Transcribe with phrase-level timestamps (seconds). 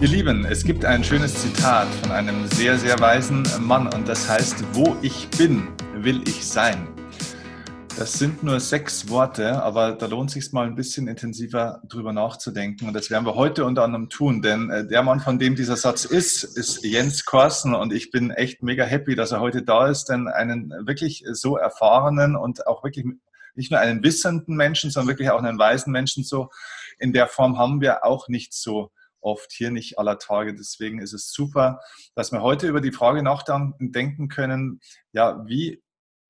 [0.00, 4.30] Ihr Lieben, es gibt ein schönes Zitat von einem sehr, sehr weisen Mann und das
[4.30, 6.88] heißt, wo ich bin, will ich sein.
[7.98, 12.88] Das sind nur sechs Worte, aber da lohnt sich mal ein bisschen intensiver drüber nachzudenken.
[12.88, 15.76] Und das werden wir heute unter anderem tun, denn äh, der Mann, von dem dieser
[15.76, 17.74] Satz ist, ist Jens Korsen.
[17.74, 21.58] Und ich bin echt mega happy, dass er heute da ist, denn einen wirklich so
[21.58, 23.04] erfahrenen und auch wirklich
[23.54, 26.48] nicht nur einen wissenden Menschen, sondern wirklich auch einen weisen Menschen so
[26.98, 30.54] in der Form haben wir auch nicht so oft hier nicht aller Tage.
[30.54, 31.80] Deswegen ist es super,
[32.14, 34.80] dass wir heute über die Frage nachdenken können,
[35.12, 35.82] ja, wie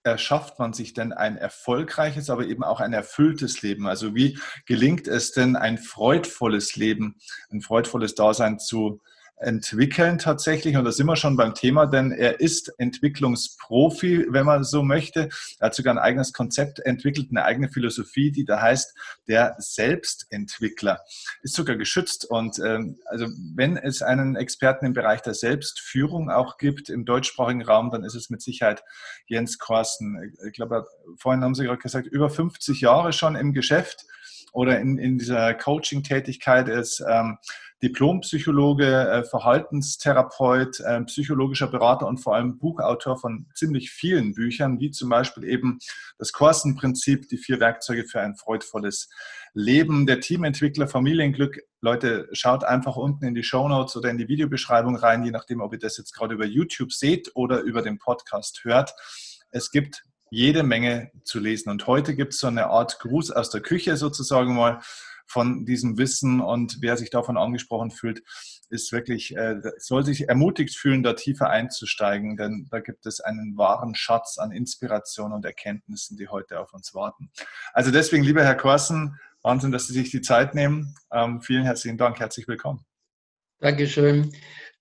[0.02, 3.86] erschafft man sich denn ein erfolgreiches, aber eben auch ein erfülltes Leben?
[3.86, 7.16] Also wie gelingt es denn, ein freudvolles Leben,
[7.50, 9.00] ein freudvolles Dasein zu
[9.40, 10.76] entwickeln tatsächlich.
[10.76, 15.28] Und da sind wir schon beim Thema, denn er ist Entwicklungsprofi, wenn man so möchte.
[15.59, 18.95] Er hat sogar ein eigenes Konzept entwickelt, eine eigene Philosophie, die da heißt,
[19.28, 21.00] der Selbstentwickler.
[21.42, 22.24] Ist sogar geschützt.
[22.26, 27.62] Und ähm, also wenn es einen Experten im Bereich der Selbstführung auch gibt im deutschsprachigen
[27.62, 28.82] Raum, dann ist es mit Sicherheit
[29.26, 30.34] Jens Korsten.
[30.46, 34.04] Ich glaube, vorhin haben Sie gerade gesagt, über 50 Jahre schon im Geschäft
[34.52, 37.38] oder in, in dieser Coaching-Tätigkeit ist ähm,
[37.82, 44.90] Diplompsychologe, äh, Verhaltenstherapeut, äh, psychologischer Berater und vor allem Buchautor von ziemlich vielen Büchern, wie
[44.90, 45.78] zum Beispiel eben
[46.18, 49.09] das Korsen-Prinzip, die vier Werkzeuge für ein freudvolles
[49.54, 51.60] Leben, der Teamentwickler, Familienglück.
[51.80, 55.60] Leute, schaut einfach unten in die Show Notes oder in die Videobeschreibung rein, je nachdem,
[55.60, 58.94] ob ihr das jetzt gerade über YouTube seht oder über den Podcast hört.
[59.50, 61.70] Es gibt jede Menge zu lesen.
[61.70, 64.81] Und heute gibt es so eine Art Gruß aus der Küche sozusagen mal
[65.31, 68.22] von diesem Wissen und wer sich davon angesprochen fühlt,
[68.69, 73.56] ist wirklich, äh, soll sich ermutigt fühlen, da tiefer einzusteigen, denn da gibt es einen
[73.56, 77.31] wahren Schatz an Inspiration und Erkenntnissen, die heute auf uns warten.
[77.72, 80.94] Also deswegen, lieber Herr Korsen, Wahnsinn, dass Sie sich die Zeit nehmen.
[81.12, 82.84] Ähm, vielen herzlichen Dank, herzlich willkommen.
[83.60, 84.32] Dankeschön.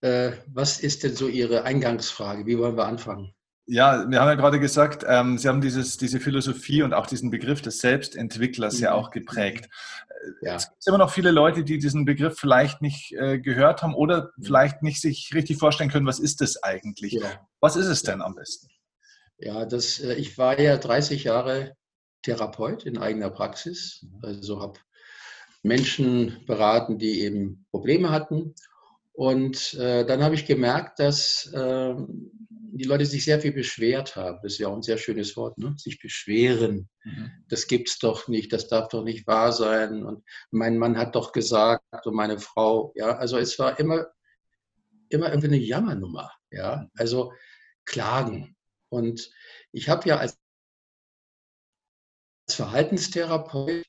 [0.01, 2.45] Äh, was ist denn so Ihre Eingangsfrage?
[2.45, 3.33] Wie wollen wir anfangen?
[3.71, 7.29] Ja, wir haben ja gerade gesagt, ähm, Sie haben dieses, diese Philosophie und auch diesen
[7.29, 8.83] Begriff des Selbstentwicklers mhm.
[8.83, 9.69] ja auch geprägt.
[10.41, 10.55] Ja.
[10.55, 14.31] Es gibt immer noch viele Leute, die diesen Begriff vielleicht nicht äh, gehört haben oder
[14.37, 14.43] mhm.
[14.43, 17.13] vielleicht nicht sich richtig vorstellen können, was ist das eigentlich?
[17.13, 17.47] Ja.
[17.59, 18.67] Was ist es denn am besten?
[19.37, 21.75] Ja, das, äh, ich war ja 30 Jahre
[22.23, 24.19] Therapeut in eigener Praxis, mhm.
[24.23, 24.79] also habe
[25.63, 28.55] Menschen beraten, die eben Probleme hatten.
[29.11, 31.93] Und äh, dann habe ich gemerkt, dass äh,
[32.71, 34.39] die Leute sich sehr viel beschwert haben.
[34.43, 35.75] Das ist ja auch ein sehr schönes Wort, ne?
[35.77, 36.89] sich beschweren.
[37.03, 37.31] Mhm.
[37.47, 40.05] Das gibt's doch nicht, das darf doch nicht wahr sein.
[40.05, 44.07] Und mein Mann hat doch gesagt und meine Frau, ja, also es war immer,
[45.09, 47.33] immer irgendwie eine Jammernummer, ja, also
[47.85, 48.55] Klagen.
[48.89, 49.31] Und
[49.71, 50.37] ich habe ja als
[52.49, 53.85] Verhaltenstherapeut,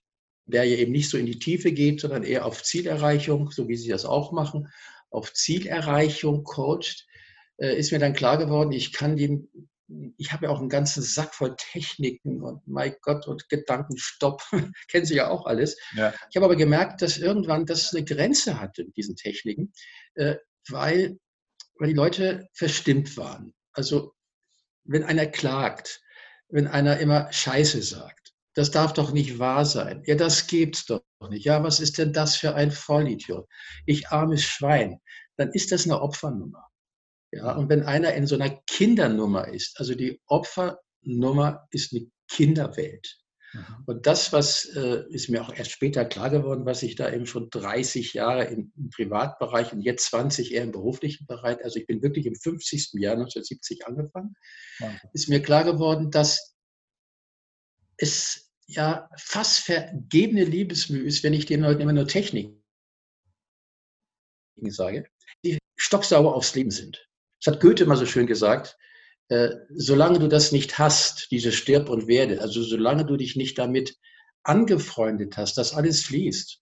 [0.47, 3.76] der ja eben nicht so in die Tiefe geht, sondern eher auf Zielerreichung, so wie
[3.76, 4.68] Sie das auch machen,
[5.10, 7.06] auf Zielerreichung coacht,
[7.60, 9.48] äh, ist mir dann klar geworden, ich kann die,
[10.16, 14.43] ich habe ja auch einen ganzen Sack voll Techniken und mein Gott und Gedankenstopp,
[14.88, 15.76] kennen Sie ja auch alles.
[15.94, 16.12] Ja.
[16.31, 19.72] Ich habe aber gemerkt, dass irgendwann das eine Grenze hatte mit diesen Techniken,
[20.15, 20.37] äh,
[20.69, 21.19] weil,
[21.78, 23.54] weil die Leute verstimmt waren.
[23.72, 24.15] Also
[24.84, 26.00] wenn einer klagt,
[26.48, 30.03] wenn einer immer Scheiße sagt, das darf doch nicht wahr sein.
[30.06, 31.44] Ja, das gibt's doch nicht.
[31.44, 33.47] Ja, was ist denn das für ein Vollidiot?
[33.87, 35.00] Ich armes Schwein.
[35.37, 36.69] Dann ist das eine Opfernummer.
[37.32, 43.20] Ja, und wenn einer in so einer Kindernummer ist, also die Opfernummer ist eine Kinderwelt.
[43.52, 43.84] Mhm.
[43.86, 47.26] Und das, was äh, ist mir auch erst später klar geworden, was ich da eben
[47.26, 51.86] schon 30 Jahre im, im, Privatbereich und jetzt 20 eher im beruflichen Bereich, also ich
[51.86, 52.92] bin wirklich im 50.
[52.94, 54.34] Jahr 1970 angefangen,
[54.78, 54.98] mhm.
[55.12, 56.56] ist mir klar geworden, dass
[57.97, 62.56] es ja fast vergebene Liebesmühe ist, wenn ich den Leuten immer nur Technik
[64.68, 65.08] sage,
[65.44, 67.09] die stocksauer aufs Leben sind.
[67.42, 68.77] Das hat Goethe mal so schön gesagt.
[69.28, 73.59] Äh, solange du das nicht hast, diese Stirb und Werde, also solange du dich nicht
[73.59, 73.97] damit
[74.42, 76.60] angefreundet hast, dass alles fließt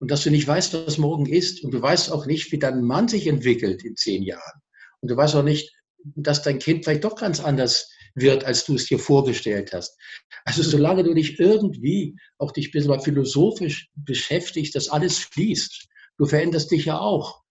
[0.00, 2.82] und dass du nicht weißt, was morgen ist und du weißt auch nicht, wie dein
[2.82, 4.62] Mann sich entwickelt in zehn Jahren
[5.00, 5.72] und du weißt auch nicht,
[6.14, 9.98] dass dein Kind vielleicht doch ganz anders wird, als du es dir vorgestellt hast.
[10.44, 15.86] Also solange du dich irgendwie auch dich ein bisschen philosophisch beschäftigst, dass alles fließt,
[16.18, 17.42] du veränderst dich ja auch.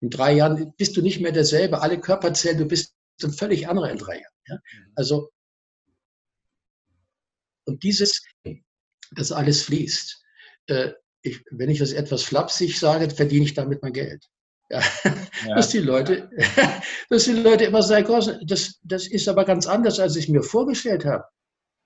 [0.00, 1.82] In drei Jahren bist du nicht mehr derselbe.
[1.82, 4.34] Alle Körperzellen, du bist ein völlig anderer in drei Jahren.
[4.46, 4.54] Ja?
[4.56, 4.92] Mhm.
[4.94, 5.30] Also,
[7.66, 8.22] und dieses,
[9.12, 10.22] das alles fließt.
[10.66, 10.92] Äh,
[11.22, 14.26] ich, wenn ich das etwas flapsig sage, verdiene ich damit mein Geld.
[14.70, 14.82] Ja.
[15.46, 15.54] Ja.
[15.56, 16.30] Dass, die Leute,
[17.08, 21.04] dass die Leute immer sagen, das, das ist aber ganz anders, als ich mir vorgestellt
[21.04, 21.24] habe.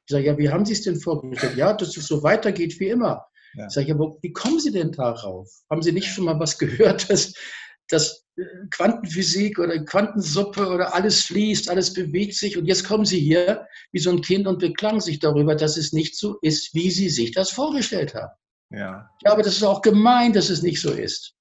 [0.06, 1.56] Ich sage, ja, wie haben Sie es denn vorgestellt?
[1.56, 3.24] Ja, dass es so weitergeht wie immer.
[3.54, 3.66] Ja.
[3.66, 5.50] Ich sage, aber wie kommen Sie denn darauf?
[5.70, 7.32] Haben Sie nicht schon mal was gehört, dass,
[7.88, 13.20] dass äh, Quantenphysik oder Quantensuppe oder alles fließt, alles bewegt sich und jetzt kommen Sie
[13.20, 16.90] hier wie so ein Kind und beklagen sich darüber, dass es nicht so ist, wie
[16.90, 18.32] Sie sich das vorgestellt haben.
[18.70, 19.08] Ja.
[19.18, 21.34] Ich glaube, das ist auch gemein, dass es nicht so ist.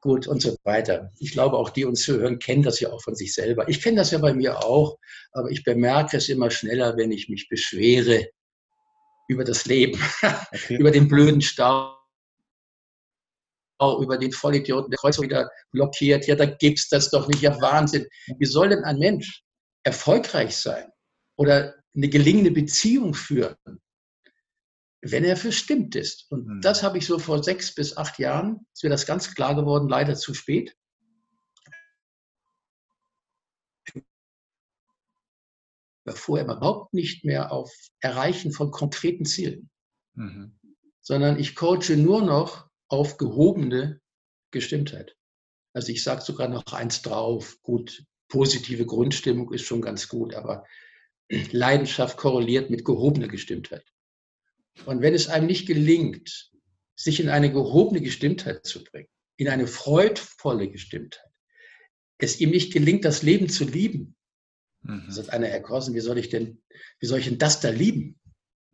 [0.00, 1.12] Gut und so weiter.
[1.18, 3.68] Ich glaube, auch die uns zuhören, kennen das ja auch von sich selber.
[3.68, 4.98] Ich kenne das ja bei mir auch,
[5.32, 8.26] aber ich bemerke es immer schneller, wenn ich mich beschwere
[9.28, 10.00] über das Leben,
[10.52, 10.76] okay.
[10.76, 11.99] über den blöden Stau
[13.80, 16.26] über den Vollidioten, der Kreuz wieder blockiert.
[16.26, 17.42] Ja, da gibt's das doch nicht.
[17.42, 18.06] Ja, Wahnsinn.
[18.38, 19.42] Wie soll denn ein Mensch
[19.82, 20.90] erfolgreich sein
[21.36, 23.56] oder eine gelingende Beziehung führen,
[25.02, 26.30] wenn er verstimmt ist?
[26.30, 26.60] Und mhm.
[26.60, 29.88] das habe ich so vor sechs bis acht Jahren, ist mir das ganz klar geworden,
[29.88, 30.74] leider zu spät.
[36.16, 39.70] vorher überhaupt nicht mehr auf Erreichen von konkreten Zielen,
[40.14, 40.58] mhm.
[41.00, 44.00] sondern ich coache nur noch auf gehobene
[44.50, 45.16] Gestimmtheit.
[45.72, 50.64] Also ich sage sogar noch eins drauf, gut, positive Grundstimmung ist schon ganz gut, aber
[51.30, 53.84] Leidenschaft korreliert mit gehobener Gestimmtheit.
[54.84, 56.50] Und wenn es einem nicht gelingt,
[56.96, 61.24] sich in eine gehobene Gestimmtheit zu bringen, in eine freudvolle Gestimmtheit,
[62.18, 64.16] es ihm nicht gelingt, das Leben zu lieben,
[64.82, 65.10] mhm.
[65.10, 66.62] sagt einer, Herr Korsen, wie soll ich denn,
[66.98, 68.19] wie soll ich denn das da lieben?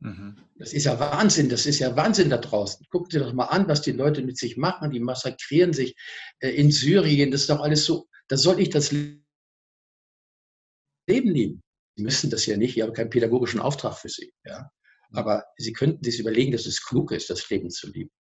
[0.01, 0.37] Mhm.
[0.59, 2.87] Das ist ja Wahnsinn, das ist ja Wahnsinn da draußen.
[2.91, 4.91] Guckt dir doch mal an, was die Leute mit sich machen.
[4.91, 5.95] Die massakrieren sich
[6.41, 7.31] äh, in Syrien.
[7.31, 8.09] Das ist doch alles so.
[8.29, 9.23] Da soll ich das Leben
[11.09, 11.63] lieben.
[11.97, 14.33] Sie müssen das ja nicht, ich habe keinen pädagogischen Auftrag für Sie.
[14.45, 14.71] Ja?
[15.13, 18.11] Aber Sie könnten sich überlegen, dass es klug ist, das Leben zu lieben.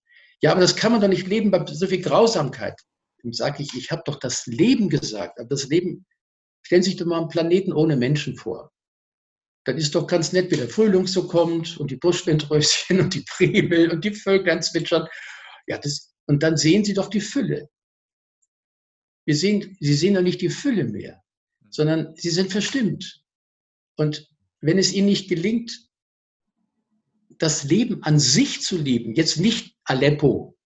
[0.43, 2.79] Ja, aber das kann man doch nicht leben bei so viel Grausamkeit.
[3.23, 5.39] Dann sage ich, ich habe doch das Leben gesagt.
[5.39, 6.07] Aber das Leben,
[6.63, 8.71] stellen Sie sich doch mal einen Planeten ohne Menschen vor
[9.67, 13.25] dann ist doch ganz nett, wie der Frühling so kommt und die Buschwindröschen und die
[13.29, 15.09] Priebel und die Vögel zwitschern.
[15.67, 17.69] Ja, das, und dann sehen Sie doch die Fülle.
[19.25, 21.21] Wir sehen, Sie sehen doch nicht die Fülle mehr,
[21.69, 23.25] sondern Sie sind verstimmt.
[23.97, 24.31] Und
[24.61, 25.89] wenn es Ihnen nicht gelingt,
[27.39, 30.57] das Leben an sich zu lieben, jetzt nicht Aleppo,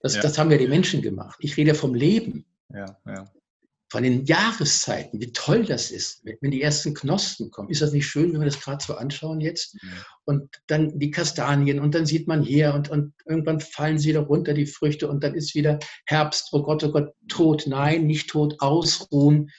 [0.00, 0.22] das, ja.
[0.22, 1.38] das haben ja die Menschen gemacht.
[1.40, 2.46] Ich rede vom Leben.
[2.70, 3.30] Ja, ja
[3.90, 7.70] von den Jahreszeiten, wie toll das ist, wenn die ersten Knospen kommen.
[7.70, 9.74] Ist das nicht schön, wenn wir das gerade so anschauen jetzt?
[9.82, 9.88] Ja.
[10.24, 14.20] Und dann die Kastanien und dann sieht man hier und, und irgendwann fallen sie da
[14.20, 17.64] runter, die Früchte, und dann ist wieder Herbst, oh Gott, oh Gott, tot.
[17.66, 19.50] Nein, nicht tot, ausruhen.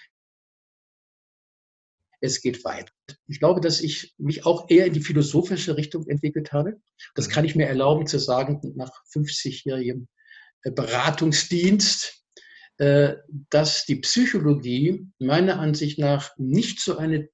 [2.22, 2.92] Es geht weiter.
[3.28, 6.80] Ich glaube, dass ich mich auch eher in die philosophische Richtung entwickelt habe.
[7.16, 7.32] Das mhm.
[7.32, 10.08] kann ich mir erlauben zu sagen, nach 50-jährigem
[10.64, 12.19] Beratungsdienst äh,
[12.80, 17.30] dass die Psychologie meiner Ansicht nach nicht so eine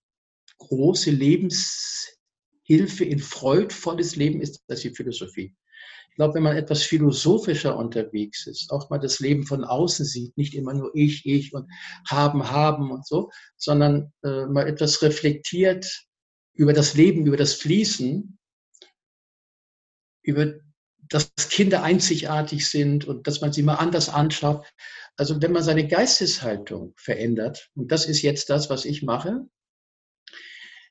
[0.58, 5.56] große Lebenshilfe in freudvolles Leben ist als die Philosophie.
[6.10, 10.38] Ich glaube, wenn man etwas philosophischer unterwegs ist, auch mal das Leben von außen sieht,
[10.38, 11.70] nicht immer nur ich, ich und
[12.08, 16.06] haben, haben und so, sondern äh, mal etwas reflektiert
[16.54, 18.40] über das Leben, über das Fließen,
[20.24, 20.54] über
[21.10, 24.66] dass Kinder einzigartig sind und dass man sie mal anders anschaut.
[25.18, 29.48] Also wenn man seine Geisteshaltung verändert, und das ist jetzt das, was ich mache,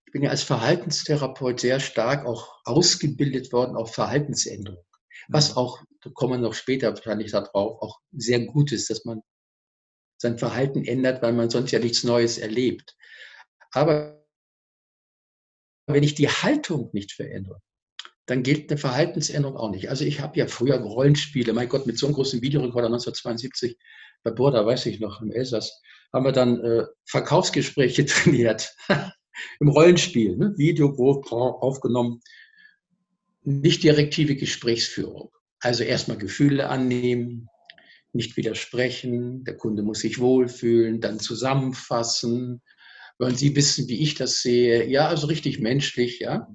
[0.06, 4.84] ich bin ja als Verhaltenstherapeut sehr stark auch ausgebildet worden auf Verhaltensänderung.
[5.28, 5.56] Was mhm.
[5.58, 9.22] auch, da kommen wir noch später wahrscheinlich darauf, auch sehr gut ist, dass man
[10.16, 12.96] sein Verhalten ändert, weil man sonst ja nichts Neues erlebt.
[13.72, 14.24] Aber
[15.86, 17.60] wenn ich die Haltung nicht verändere,
[18.26, 19.90] dann gilt eine Verhaltensänderung auch nicht.
[19.90, 23.76] Also ich habe ja früher Rollenspiele, mein Gott, mit so einem großen Videorekorder 1972
[24.22, 28.74] bei Burda, weiß ich noch, im Elsass, haben wir dann äh, Verkaufsgespräche trainiert.
[29.60, 30.54] Im Rollenspiel, ne?
[30.56, 30.94] Video
[31.60, 32.20] aufgenommen.
[33.42, 35.30] Nicht direktive Gesprächsführung.
[35.58, 37.48] Also erstmal Gefühle annehmen,
[38.12, 42.62] nicht widersprechen, der Kunde muss sich wohlfühlen, dann zusammenfassen,
[43.18, 44.88] wollen Sie wissen, wie ich das sehe.
[44.88, 46.48] Ja, also richtig menschlich, ja.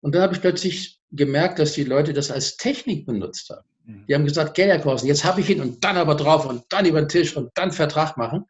[0.00, 3.68] Und dann habe ich plötzlich gemerkt, dass die Leute das als Technik benutzt haben.
[3.84, 4.06] Mhm.
[4.06, 7.00] Die haben gesagt, Gelderkosten, jetzt habe ich ihn und dann aber drauf und dann über
[7.00, 8.40] den Tisch und dann Vertrag machen.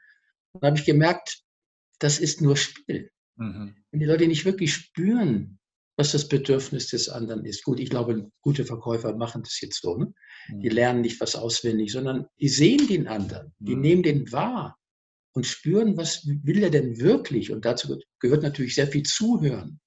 [0.53, 1.43] Und dann habe ich gemerkt,
[1.99, 3.11] das ist nur Spiel.
[3.37, 3.77] Mhm.
[3.91, 5.59] Wenn die Leute nicht wirklich spüren,
[5.97, 7.63] was das Bedürfnis des anderen ist.
[7.63, 9.99] Gut, ich glaube, gute Verkäufer machen das jetzt so.
[9.99, 10.15] Ne?
[10.49, 10.75] Die mhm.
[10.75, 13.81] lernen nicht was auswendig, sondern die sehen den anderen, die mhm.
[13.83, 14.79] nehmen den wahr
[15.35, 17.53] und spüren, was will er denn wirklich.
[17.53, 19.79] Und dazu gehört natürlich sehr viel Zuhören.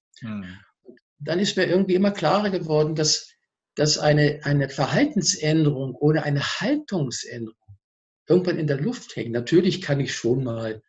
[1.18, 3.30] Dann ist mir irgendwie immer klarer geworden, dass,
[3.74, 7.56] dass eine, eine Verhaltensänderung oder eine Haltungsänderung
[8.26, 9.32] irgendwann in der Luft hängt.
[9.32, 10.82] Natürlich kann ich schon mal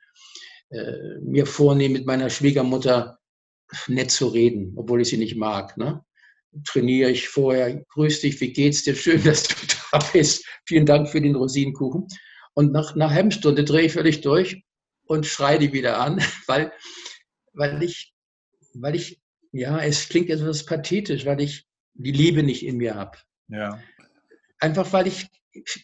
[0.69, 3.19] äh, mir vornehmen, mit meiner Schwiegermutter
[3.87, 5.77] nett zu reden, obwohl ich sie nicht mag.
[5.77, 6.03] Ne?
[6.65, 8.95] Trainiere ich vorher, grüß dich, wie geht's dir?
[8.95, 9.55] Schön, dass du
[9.91, 10.45] da bist.
[10.65, 12.07] Vielen Dank für den Rosinenkuchen.
[12.53, 14.63] Und nach einer halben Stunde drehe ich völlig durch
[15.05, 16.71] und schreie die wieder an, weil,
[17.53, 18.13] weil ich,
[18.73, 19.19] weil ich,
[19.55, 23.17] ja, es klingt etwas pathetisch, weil ich die Liebe nicht in mir habe.
[23.47, 23.81] Ja.
[24.59, 25.27] Einfach weil ich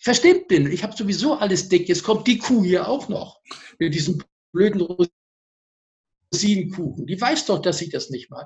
[0.01, 0.69] verstimmt bin.
[0.69, 1.87] Ich habe sowieso alles dick.
[1.87, 3.39] Jetzt kommt die Kuh hier auch noch
[3.79, 4.85] mit diesem blöden
[6.33, 7.07] Rosinenkuchen.
[7.07, 8.45] Die weiß doch, dass ich das nicht mag.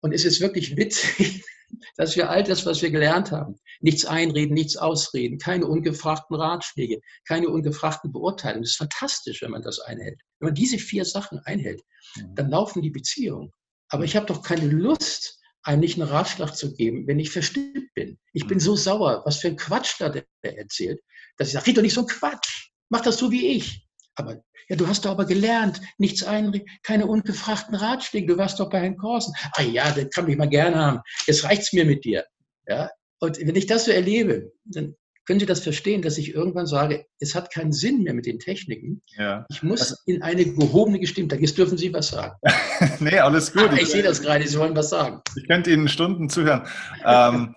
[0.00, 1.42] Und es ist wirklich witzig,
[1.96, 7.00] dass wir all das, was wir gelernt haben, nichts einreden, nichts ausreden, keine ungefragten Ratschläge,
[7.26, 8.64] keine ungefragten Beurteilungen.
[8.64, 10.20] Das ist fantastisch, wenn man das einhält.
[10.40, 11.80] Wenn man diese vier Sachen einhält,
[12.16, 12.34] mhm.
[12.34, 13.50] dann laufen die Beziehungen.
[13.88, 17.92] Aber ich habe doch keine Lust, einem nicht einen Ratschlag zu geben, wenn ich verstimmt
[17.94, 18.18] bin.
[18.32, 18.62] Ich bin mhm.
[18.62, 21.00] so sauer, was für ein Quatsch da der erzählt,
[21.36, 23.86] dass ich sage, red doch nicht so ein Quatsch, mach das so wie ich.
[24.14, 28.26] Aber ja, du hast doch aber gelernt, nichts ein, keine ungefragten Ratschläge.
[28.26, 29.32] Du warst doch bei Herrn Korsen.
[29.52, 31.00] Ah ja, das kann ich mal gerne haben.
[31.26, 32.24] Jetzt reicht's mir mit dir.
[32.66, 32.90] Ja.
[33.20, 34.94] Und wenn ich das so erlebe, dann
[35.28, 38.38] können Sie das verstehen, dass ich irgendwann sage, es hat keinen Sinn mehr mit den
[38.38, 39.02] Techniken.
[39.18, 39.44] Ja.
[39.50, 41.40] Ich muss also, in eine gehobene Gestimmtheit.
[41.40, 42.34] Jetzt dürfen Sie was sagen.
[43.00, 43.68] nee, alles gut.
[43.68, 45.20] Ah, ich, ich sehe das gerade, Sie wollen was sagen.
[45.36, 46.62] Ich könnte Ihnen Stunden zuhören.
[47.04, 47.54] ähm,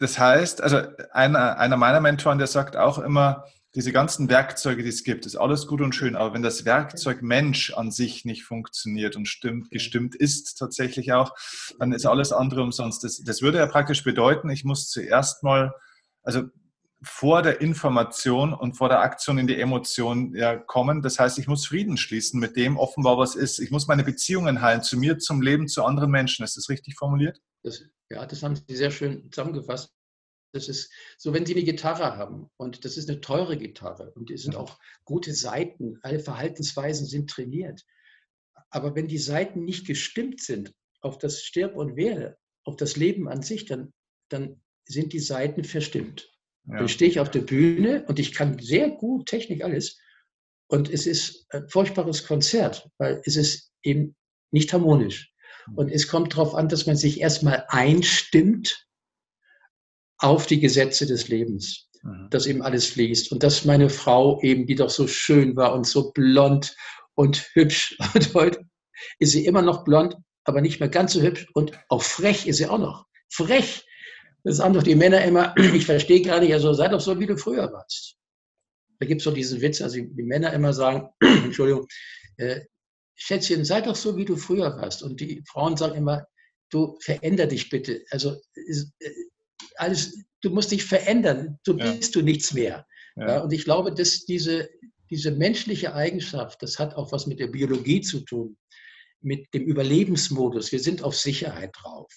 [0.00, 0.80] das heißt, also
[1.12, 3.44] einer, einer meiner Mentoren, der sagt auch immer,
[3.76, 7.22] diese ganzen Werkzeuge, die es gibt, ist alles gut und schön, aber wenn das Werkzeug
[7.22, 11.30] Mensch an sich nicht funktioniert und stimmt, gestimmt ist tatsächlich auch,
[11.78, 13.04] dann ist alles andere umsonst.
[13.04, 15.72] Das, das würde ja praktisch bedeuten, ich muss zuerst mal,
[16.26, 16.42] also
[17.02, 21.02] vor der Information und vor der Aktion in die Emotion ja, kommen.
[21.02, 23.60] Das heißt, ich muss Frieden schließen mit dem offenbar, was ist.
[23.60, 26.44] Ich muss meine Beziehungen heilen, zu mir, zum Leben, zu anderen Menschen.
[26.44, 27.40] Ist das richtig formuliert?
[27.62, 29.92] Das, ja, das haben Sie sehr schön zusammengefasst.
[30.52, 34.30] Das ist so, wenn Sie eine Gitarre haben und das ist eine teure Gitarre und
[34.30, 37.84] es sind auch gute Seiten, alle Verhaltensweisen sind trainiert.
[38.70, 43.28] Aber wenn die Seiten nicht gestimmt sind auf das Stirb und Werde, auf das Leben
[43.28, 43.92] an sich, dann,
[44.28, 46.30] dann sind die Seiten verstimmt.
[46.68, 46.78] Ja.
[46.78, 49.98] Dann stehe ich auf der Bühne und ich kann sehr gut Technik alles
[50.68, 54.16] und es ist ein furchtbares Konzert, weil es ist eben
[54.50, 55.32] nicht harmonisch.
[55.66, 55.74] Hm.
[55.78, 58.86] Und es kommt darauf an, dass man sich erstmal einstimmt
[60.18, 62.28] auf die Gesetze des Lebens, mhm.
[62.30, 63.32] dass eben alles fließt.
[63.32, 66.74] Und dass meine Frau eben, die doch so schön war und so blond
[67.14, 68.60] und hübsch, und heute
[69.18, 72.56] ist sie immer noch blond, aber nicht mehr ganz so hübsch und auch frech ist
[72.56, 73.06] sie auch noch.
[73.28, 73.85] Frech.
[74.46, 77.26] Das sagen doch die Männer immer, ich verstehe gar nicht, also sei doch so, wie
[77.26, 78.16] du früher warst.
[79.00, 81.88] Da gibt es so diesen Witz, also die Männer immer sagen, Entschuldigung,
[82.36, 82.60] äh,
[83.16, 85.02] Schätzchen, sei doch so, wie du früher warst.
[85.02, 86.26] Und die Frauen sagen immer,
[86.70, 88.04] du veränder dich bitte.
[88.10, 89.10] Also äh,
[89.78, 91.90] alles, du musst dich verändern, so ja.
[91.90, 92.86] bist du nichts mehr.
[93.16, 93.28] Ja.
[93.28, 94.68] Ja, und ich glaube, dass diese,
[95.10, 98.56] diese menschliche Eigenschaft, das hat auch was mit der Biologie zu tun,
[99.22, 100.70] mit dem Überlebensmodus.
[100.70, 102.12] Wir sind auf Sicherheit drauf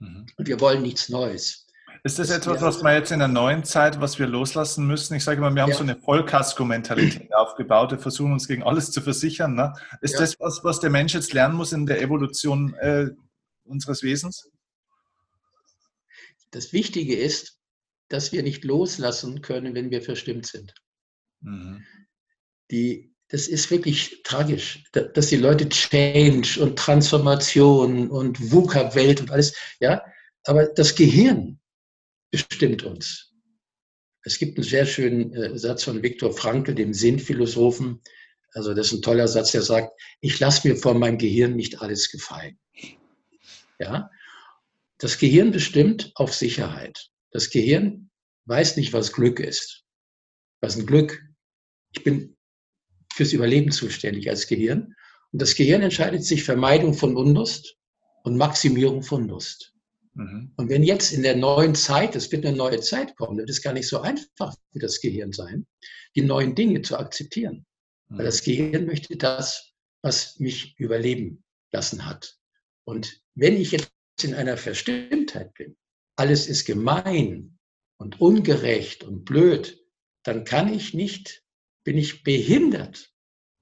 [0.00, 0.26] mhm.
[0.36, 1.67] und wir wollen nichts Neues.
[2.04, 5.14] Ist das, etwas, was wir jetzt in der neuen Zeit, was wir loslassen müssen?
[5.14, 5.76] Ich sage mal, wir haben ja.
[5.76, 7.90] so eine Vollkasko-Mentalität aufgebaut.
[7.90, 9.54] Wir versuchen uns gegen alles zu versichern.
[9.54, 9.72] Ne?
[10.00, 10.20] Ist ja.
[10.20, 13.08] das was, was der Mensch jetzt lernen muss in der Evolution äh,
[13.64, 14.50] unseres Wesens?
[16.50, 17.58] Das Wichtige ist,
[18.08, 20.74] dass wir nicht loslassen können, wenn wir verstimmt sind.
[21.40, 21.84] Mhm.
[22.70, 29.54] Die, das ist wirklich tragisch, dass die Leute Change und Transformation und VUCA-Welt und alles,
[29.80, 30.02] ja,
[30.44, 31.58] aber das Gehirn
[32.30, 33.32] bestimmt uns.
[34.24, 38.02] Es gibt einen sehr schönen äh, Satz von Viktor Frankl, dem Sinnphilosophen.
[38.52, 41.80] Also das ist ein toller Satz, der sagt, ich lasse mir von meinem Gehirn nicht
[41.80, 42.58] alles gefallen.
[43.78, 44.10] Ja,
[44.98, 47.10] das Gehirn bestimmt auf Sicherheit.
[47.30, 48.10] Das Gehirn
[48.46, 49.84] weiß nicht, was Glück ist.
[50.60, 51.22] Was ein Glück?
[51.92, 52.36] Ich bin
[53.12, 54.94] fürs Überleben zuständig als Gehirn.
[55.30, 57.76] Und das Gehirn entscheidet sich Vermeidung von Unlust
[58.24, 59.74] und Maximierung von Lust.
[60.18, 60.52] Mhm.
[60.56, 63.62] Und wenn jetzt in der neuen Zeit, es wird eine neue Zeit kommen, das ist
[63.62, 65.66] gar nicht so einfach für das Gehirn sein,
[66.16, 67.64] die neuen Dinge zu akzeptieren.
[68.08, 68.18] Mhm.
[68.18, 69.72] Weil das Gehirn möchte das,
[70.02, 72.36] was mich überleben lassen hat.
[72.84, 75.76] Und wenn ich jetzt in einer Verstimmtheit bin,
[76.16, 77.56] alles ist gemein
[77.98, 79.80] und ungerecht und blöd,
[80.24, 81.44] dann kann ich nicht,
[81.84, 83.12] bin ich behindert,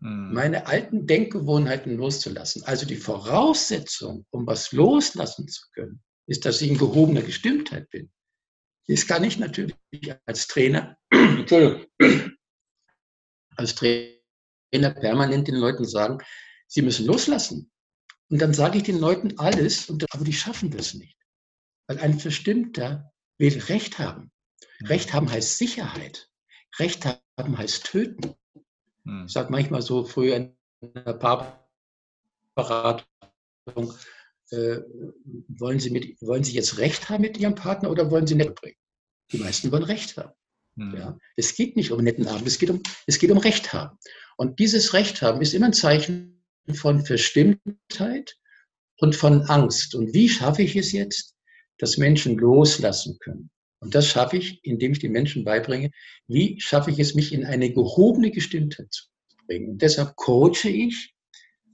[0.01, 0.33] hm.
[0.33, 2.63] meine alten Denkgewohnheiten loszulassen.
[2.63, 8.11] Also die Voraussetzung, um was loslassen zu können, ist, dass ich in gehobener Gestimmtheit bin.
[8.89, 9.75] Das kann ich natürlich
[10.27, 11.87] als Trainer, Entschuldigung,
[13.57, 16.19] als Trainer permanent den Leuten sagen,
[16.67, 17.71] sie müssen loslassen.
[18.29, 21.17] Und dann sage ich den Leuten alles, aber die schaffen das nicht.
[21.87, 24.33] Weil ein Verstimmter will Recht haben.
[24.83, 26.29] Recht haben heißt Sicherheit.
[26.79, 28.35] Recht haben heißt töten.
[29.05, 29.25] Hm.
[29.27, 31.15] Ich sage manchmal so früher in der
[32.55, 33.07] Paarberatung,
[34.51, 34.79] äh,
[35.49, 38.55] wollen, Sie mit, wollen Sie jetzt Recht haben mit Ihrem Partner oder wollen Sie nicht
[38.55, 38.77] bringen?
[39.33, 40.33] Die meisten wollen Recht haben.
[40.77, 40.97] Mhm.
[40.97, 41.19] Ja?
[41.37, 43.99] Es geht nicht um netten Abend, es geht um, es geht um Recht haben.
[44.37, 48.37] Und dieses Recht haben ist immer ein Zeichen von Verstimmtheit
[48.99, 49.95] und von Angst.
[49.95, 51.35] Und wie schaffe ich es jetzt,
[51.79, 53.51] dass Menschen loslassen können?
[53.81, 55.91] Und das schaffe ich, indem ich den Menschen beibringe,
[56.27, 59.05] wie schaffe ich es, mich in eine gehobene Gestimmtheit zu
[59.47, 59.71] bringen.
[59.71, 61.15] Und deshalb coache ich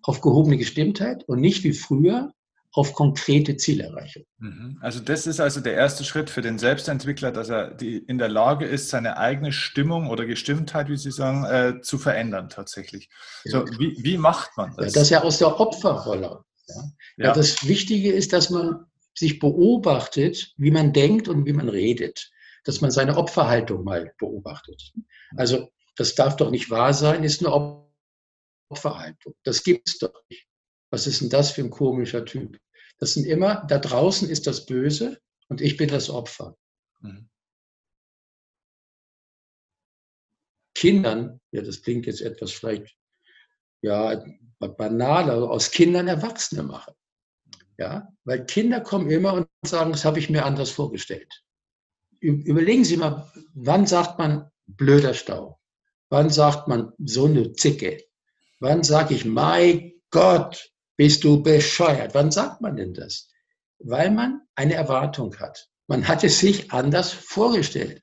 [0.03, 2.35] auf gehobene Gestimmtheit und nicht wie früher
[2.75, 4.25] auf konkrete Zielerreichung.
[4.39, 4.79] Mhm.
[4.81, 8.31] Also das ist also der erste Schritt für den Selbstentwickler, dass er die, in der
[8.31, 13.11] Lage ist, seine eigene Stimmung oder Gestimmtheit, wie Sie sagen, äh, zu verändern tatsächlich.
[13.45, 14.87] So, wie, wie macht man das?
[14.87, 16.45] Ja, das ist ja aus der Opferrolle.
[16.69, 16.85] Ja?
[17.19, 17.33] ja.
[17.35, 22.31] das Wichtige ist, dass man sich beobachtet, wie man denkt und wie man redet.
[22.65, 24.93] Dass man seine Opferhaltung mal beobachtet.
[25.37, 27.53] Also das darf doch nicht wahr sein, ist eine
[28.71, 29.35] Opferhaltung.
[29.43, 30.47] Das gibt es doch nicht.
[30.93, 32.61] Was ist denn das für ein komischer Typ?
[32.99, 35.19] Das sind immer, da draußen ist das Böse
[35.49, 36.57] und ich bin das Opfer.
[37.01, 37.31] Mhm.
[40.75, 42.95] Kindern, ja, das klingt jetzt etwas vielleicht,
[43.81, 44.23] ja,
[44.59, 46.93] banal, aber aus Kindern Erwachsene machen.
[47.79, 51.43] Ja, weil Kinder kommen immer und sagen, das habe ich mir anders vorgestellt.
[52.21, 55.59] Überlegen Sie mal, wann sagt man blöder Stau?
[56.11, 58.05] Wann sagt man so eine Zicke?
[58.61, 62.15] Wann sage ich, mein Gott, bist du bescheuert?
[62.15, 63.29] Wann sagt man denn das?
[63.79, 65.69] Weil man eine Erwartung hat.
[65.87, 68.03] Man hat es sich anders vorgestellt.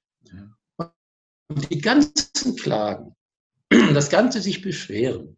[1.47, 3.15] Und die ganzen Klagen,
[3.69, 5.37] das ganze sich beschweren,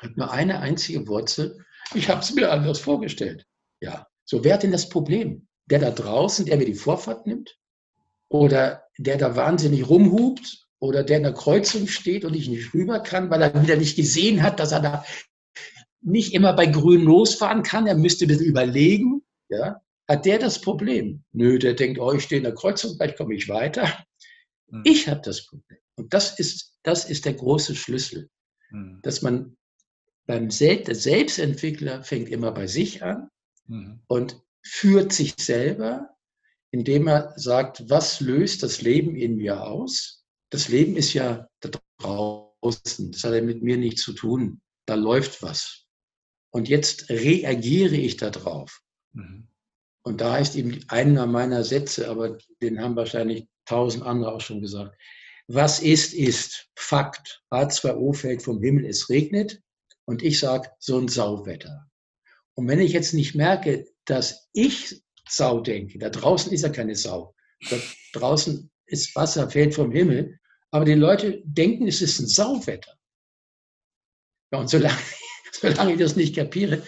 [0.00, 1.64] hat nur eine einzige Wurzel.
[1.94, 3.46] Ich habe es mir anders vorgestellt.
[3.80, 5.46] Ja, so wer hat denn das Problem?
[5.66, 7.56] Der da draußen, der mir die Vorfahrt nimmt?
[8.28, 13.00] Oder der da wahnsinnig rumhupt oder der in der Kreuzung steht und ich nicht rüber
[13.00, 15.04] kann, weil er wieder nicht gesehen hat, dass er da
[16.04, 20.60] nicht immer bei Grün losfahren kann, er müsste ein bisschen überlegen, ja, hat der das
[20.60, 21.24] Problem?
[21.32, 24.04] Nö, der denkt, oh, ich stehe in der Kreuzung, gleich komme ich weiter.
[24.68, 24.82] Mhm.
[24.84, 25.78] Ich habe das Problem.
[25.96, 28.28] Und das ist, das ist der große Schlüssel,
[28.70, 29.00] mhm.
[29.02, 29.56] dass man
[30.26, 33.28] beim Sel der Selbstentwickler fängt immer bei sich an
[33.66, 34.00] mhm.
[34.06, 36.10] und führt sich selber,
[36.70, 40.24] indem er sagt, was löst das Leben in mir aus?
[40.54, 44.60] das Leben ist ja da draußen, das hat ja mit mir nichts zu tun.
[44.86, 45.83] Da läuft was.
[46.54, 48.80] Und jetzt reagiere ich darauf.
[49.12, 49.48] Mhm.
[50.04, 54.60] Und da ist eben einer meiner Sätze, aber den haben wahrscheinlich tausend andere auch schon
[54.60, 54.96] gesagt.
[55.48, 57.42] Was ist, ist Fakt.
[57.50, 59.62] H2O fällt vom Himmel, es regnet.
[60.04, 61.90] Und ich sage, so ein Sauwetter.
[62.54, 66.94] Und wenn ich jetzt nicht merke, dass ich Sau denke, da draußen ist ja keine
[66.94, 67.34] Sau.
[67.68, 67.76] Da
[68.12, 70.38] draußen ist Wasser, fällt vom Himmel.
[70.70, 72.94] Aber die Leute denken, es ist ein Sauwetter.
[74.52, 74.96] Ja, und solange,
[75.60, 76.82] solange ich das nicht kapiere,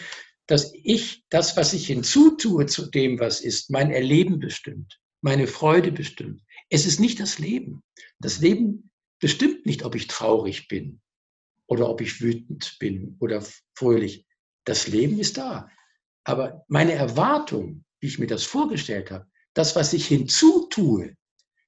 [0.46, 5.92] dass ich das, was ich hinzutue zu dem, was ist, mein Erleben bestimmt, meine Freude
[5.92, 6.42] bestimmt.
[6.70, 7.82] Es ist nicht das Leben.
[8.20, 11.00] Das Leben bestimmt nicht, ob ich traurig bin
[11.66, 14.26] oder ob ich wütend bin oder fröhlich.
[14.64, 15.68] Das Leben ist da.
[16.24, 21.14] Aber meine Erwartung, wie ich mir das vorgestellt habe, das, was ich hinzutue,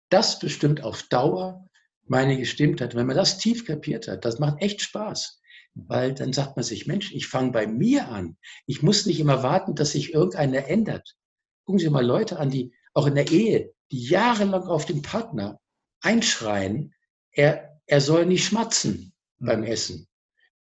[0.09, 1.65] das bestimmt auf Dauer
[2.07, 2.95] meine Gestimmtheit.
[2.95, 5.41] Wenn man das tief kapiert hat, das macht echt Spaß.
[5.87, 8.37] Weil dann sagt man sich, Mensch, ich fange bei mir an.
[8.67, 11.17] Ich muss nicht immer warten, dass sich irgendeiner ändert.
[11.65, 15.61] Gucken Sie mal Leute an, die auch in der Ehe, die jahrelang auf den Partner
[16.01, 16.95] einschreien,
[17.31, 19.47] er, er soll nicht schmatzen mhm.
[19.47, 20.09] beim Essen.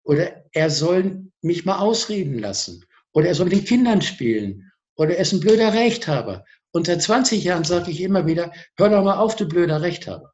[0.03, 2.86] Oder er soll mich mal ausreden lassen.
[3.13, 4.71] Oder er soll mit den Kindern spielen.
[4.95, 6.45] Oder er ist ein blöder Rechthaber.
[6.71, 10.34] Und seit 20 Jahren sage ich immer wieder, hör doch mal auf, du blöder Rechthaber.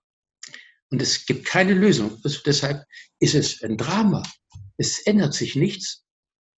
[0.89, 2.21] Und es gibt keine Lösung.
[2.45, 2.83] Deshalb
[3.19, 4.23] ist es ein Drama.
[4.77, 6.05] Es ändert sich nichts.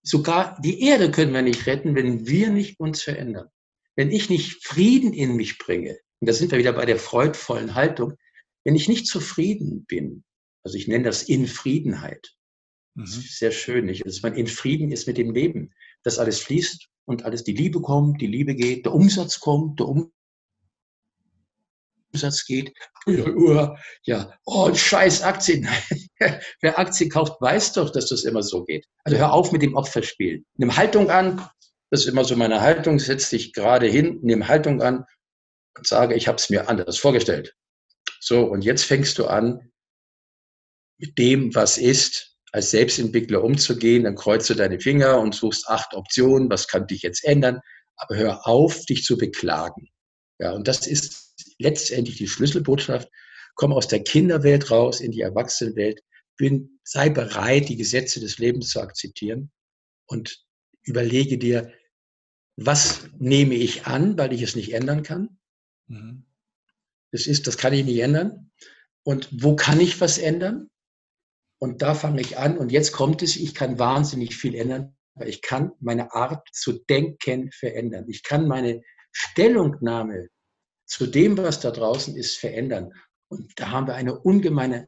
[0.03, 3.49] Sogar die Erde können wir nicht retten, wenn wir nicht uns verändern.
[3.95, 7.75] Wenn ich nicht Frieden in mich bringe, und da sind wir wieder bei der freudvollen
[7.75, 8.13] Haltung,
[8.63, 10.23] wenn ich nicht zufrieden bin,
[10.63, 12.35] also ich nenne das Infriedenheit,
[12.95, 13.01] mhm.
[13.05, 14.05] das ist sehr schön, nicht?
[14.05, 15.73] dass man in Frieden ist mit dem Leben,
[16.03, 19.87] dass alles fließt und alles, die Liebe kommt, die Liebe geht, der Umsatz kommt, der
[22.15, 22.73] Umsatz geht.
[24.05, 25.67] Ja, oh, scheiß Aktien.
[26.61, 28.85] Wer Aktien kauft, weiß doch, dass das immer so geht.
[29.03, 30.45] Also hör auf mit dem Opferspielen.
[30.57, 31.47] Nimm Haltung an.
[31.91, 32.99] Das ist immer so meine Haltung.
[32.99, 35.05] Setz dich gerade hin, nimm Haltung an
[35.77, 37.53] und sage, ich habe es mir anders vorgestellt.
[38.21, 39.71] So, und jetzt fängst du an,
[40.97, 44.05] mit dem, was ist, als Selbstentwickler umzugehen.
[44.05, 46.49] Dann kreuze deine Finger und suchst acht Optionen.
[46.49, 47.59] Was kann dich jetzt ändern?
[47.97, 49.89] Aber hör auf, dich zu beklagen.
[50.39, 51.24] Ja, und das ist
[51.57, 53.09] letztendlich die Schlüsselbotschaft.
[53.55, 56.01] Komm aus der Kinderwelt raus in die Erwachsenenwelt.
[56.37, 59.51] Bin, sei bereit, die Gesetze des Lebens zu akzeptieren
[60.07, 60.43] und
[60.83, 61.71] überlege dir,
[62.57, 65.39] was nehme ich an, weil ich es nicht ändern kann?
[65.87, 66.25] Mhm.
[67.11, 68.51] Das ist, das kann ich nicht ändern.
[69.03, 70.69] Und wo kann ich was ändern?
[71.59, 72.57] Und da fange ich an.
[72.57, 76.73] Und jetzt kommt es, ich kann wahnsinnig viel ändern, weil ich kann meine Art zu
[76.73, 78.05] denken verändern.
[78.09, 80.27] Ich kann meine Stellungnahme
[80.85, 82.93] zu dem, was da draußen ist, verändern.
[83.27, 84.87] Und da haben wir eine ungemeine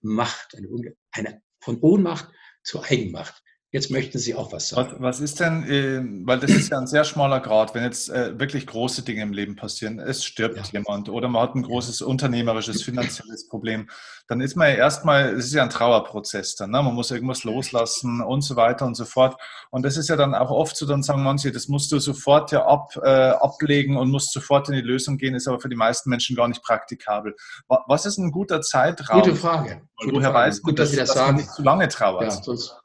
[0.00, 0.68] Macht, eine,
[1.12, 2.28] eine von Ohnmacht
[2.62, 3.41] zu Eigenmacht.
[3.74, 4.90] Jetzt möchten Sie auch was sagen.
[4.98, 8.10] Was, was ist denn, äh, weil das ist ja ein sehr schmaler Grad, wenn jetzt
[8.10, 10.62] äh, wirklich große Dinge im Leben passieren, es stirbt ja.
[10.72, 13.88] jemand oder man hat ein großes unternehmerisches, finanzielles Problem,
[14.28, 16.82] dann ist man ja erstmal, es ist ja ein Trauerprozess dann, ne?
[16.82, 19.40] man muss irgendwas loslassen und so weiter und so fort.
[19.70, 22.52] Und das ist ja dann auch oft so, dann sagen manche, das musst du sofort
[22.52, 25.76] ja ab, äh, ablegen und musst sofort in die Lösung gehen, ist aber für die
[25.76, 27.34] meisten Menschen gar nicht praktikabel.
[27.68, 29.22] Was ist ein guter Zeitraum?
[29.22, 29.80] Gute Frage.
[29.96, 30.46] Gute woher Frage.
[30.46, 31.28] weiß man, Gut, dass, dass, Sie das dass sagen.
[31.28, 32.24] man nicht zu lange trauert?
[32.24, 32.76] Ja, sonst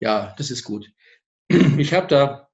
[0.00, 0.90] ja, das ist gut.
[1.78, 2.48] Ich habe da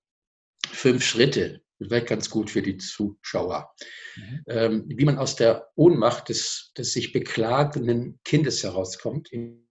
[0.69, 3.75] fünf Schritte, vielleicht ganz gut für die Zuschauer,
[4.17, 4.43] mhm.
[4.47, 9.69] ähm, wie man aus der Ohnmacht des, des sich beklagenden Kindes herauskommt, in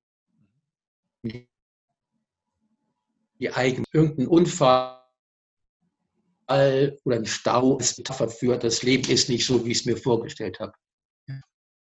[3.39, 4.99] die eigene, irgendein Unfall
[6.47, 9.97] oder ein Stau als Metapher für, das Leben ist nicht so, wie ich es mir
[9.97, 10.73] vorgestellt habe.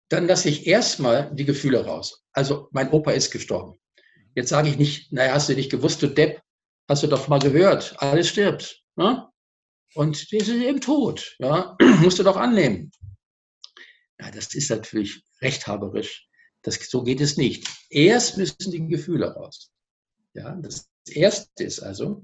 [0.09, 2.25] Dann lasse ich erstmal die Gefühle raus.
[2.31, 3.77] Also mein Opa ist gestorben.
[4.37, 6.43] Jetzt sage ich nicht, naja, hast du nicht gewusst, du Depp,
[6.87, 8.83] hast du doch mal gehört, alles stirbt.
[8.95, 9.27] Ne?
[9.95, 11.35] Und die sind eben tot.
[11.39, 11.75] Ja?
[12.03, 12.91] Musst du doch annehmen.
[14.19, 16.29] Ja, das ist natürlich rechthaberisch.
[16.61, 17.67] Das, so geht es nicht.
[17.89, 19.71] Erst müssen die Gefühle raus.
[20.35, 22.23] Ja, das erste ist also,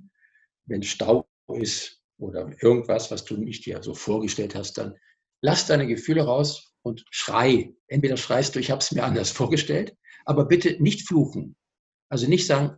[0.65, 4.95] wenn Stau ist oder irgendwas, was du nicht dir so vorgestellt hast, dann
[5.41, 7.73] lass deine Gefühle raus und schrei.
[7.88, 11.56] Entweder schreist du, ich habe es mir anders vorgestellt, aber bitte nicht fluchen.
[12.13, 12.78] Also nicht sagen,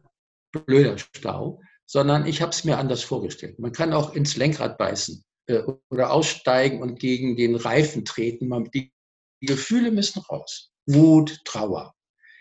[0.54, 3.60] blöder Stau, sondern ich habe es mir anders vorgestellt.
[3.60, 8.48] Man kann auch ins Lenkrad beißen äh, oder aussteigen und gegen den Reifen treten.
[8.48, 8.94] Man, die,
[9.42, 10.72] die Gefühle müssen raus.
[10.86, 11.94] Wut, Trauer.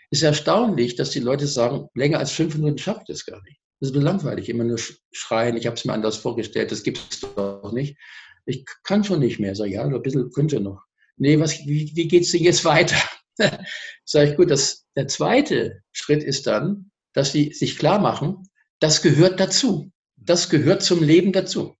[0.09, 3.59] Ist erstaunlich, dass die Leute sagen, länger als fünf Minuten schaffe ich das gar nicht.
[3.81, 4.79] Das ist langweilig, immer nur
[5.11, 7.97] schreien, ich habe es mir anders vorgestellt, das gibt es doch nicht.
[8.45, 9.53] Ich kann schon nicht mehr.
[9.53, 10.81] Sag ja, ein bisschen könnte noch.
[11.17, 12.95] Nee, was, wie, wie geht's denn jetzt weiter?
[14.05, 19.01] Sag ich, gut, das, der zweite Schritt ist dann, dass sie sich klar machen, das
[19.01, 19.91] gehört dazu.
[20.15, 21.75] Das gehört zum Leben dazu.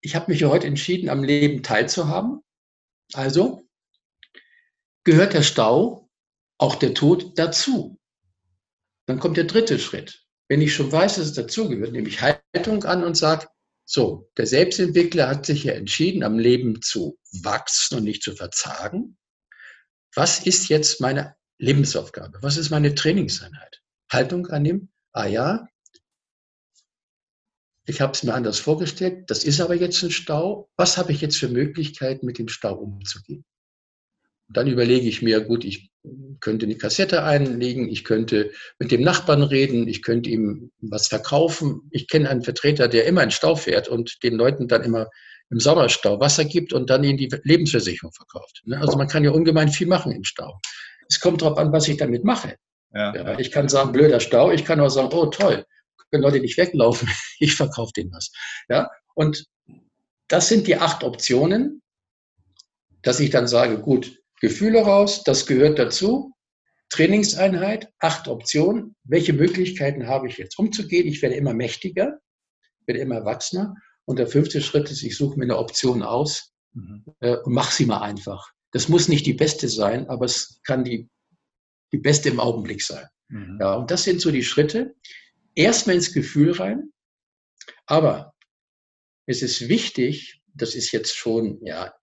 [0.00, 2.40] Ich habe mich heute entschieden, am Leben teilzuhaben.
[3.12, 3.68] Also
[5.04, 6.08] gehört der Stau,
[6.58, 7.98] auch der Tod dazu.
[9.06, 10.24] Dann kommt der dritte Schritt.
[10.48, 13.46] Wenn ich schon weiß, dass es dazugehört, nehme ich Haltung an und sage,
[13.84, 19.16] so, der Selbstentwickler hat sich ja entschieden, am Leben zu wachsen und nicht zu verzagen
[20.14, 22.38] was ist jetzt meine Lebensaufgabe?
[22.42, 23.80] Was ist meine Trainingseinheit?
[24.10, 25.68] Haltung annehmen, ah ja,
[27.86, 30.70] ich habe es mir anders vorgestellt, das ist aber jetzt ein Stau.
[30.76, 33.44] Was habe ich jetzt für Möglichkeiten, mit dem Stau umzugehen?
[34.48, 35.90] Dann überlege ich mir, gut, ich
[36.40, 41.88] könnte eine Kassette einlegen, ich könnte mit dem Nachbarn reden, ich könnte ihm was verkaufen.
[41.90, 45.08] Ich kenne einen Vertreter, der immer in Stau fährt und den Leuten dann immer
[45.50, 48.62] im Sommerstau Wasser gibt und dann ihnen die Lebensversicherung verkauft.
[48.64, 48.80] Ne?
[48.80, 50.60] Also man kann ja ungemein viel machen im Stau.
[51.08, 52.56] Es kommt darauf an, was ich damit mache.
[52.92, 53.14] Ja.
[53.14, 54.50] Ja, ich kann sagen, blöder Stau.
[54.50, 55.64] Ich kann auch sagen, oh toll,
[56.10, 57.08] können Leute nicht weglaufen.
[57.42, 58.30] Ich verkaufe denen was.
[58.68, 59.46] Ja, und
[60.28, 61.80] das sind die acht Optionen,
[63.02, 66.34] dass ich dann sage, gut, Gefühle raus, das gehört dazu.
[66.90, 68.94] Trainingseinheit, acht Optionen.
[69.04, 71.06] Welche Möglichkeiten habe ich jetzt umzugehen?
[71.06, 72.18] Ich werde immer mächtiger,
[72.84, 73.74] werde immer erwachsener
[74.10, 77.04] und der fünfte Schritt ist, ich suche mir eine Option aus mhm.
[77.20, 78.50] äh, und mache sie mal einfach.
[78.72, 81.08] Das muss nicht die beste sein, aber es kann die,
[81.92, 83.06] die beste im Augenblick sein.
[83.28, 83.58] Mhm.
[83.60, 84.96] Ja, und das sind so die Schritte.
[85.54, 86.90] Erstmal ins Gefühl rein,
[87.86, 88.34] aber
[89.26, 91.94] es ist wichtig, das ist jetzt schon, ja,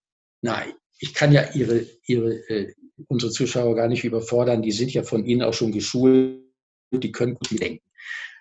[0.41, 2.73] nein, ich kann ja Ihre, Ihre, äh,
[3.09, 6.41] unsere Zuschauer gar nicht überfordern, die sind ja von Ihnen auch schon geschult,
[6.89, 7.83] die können gut denken.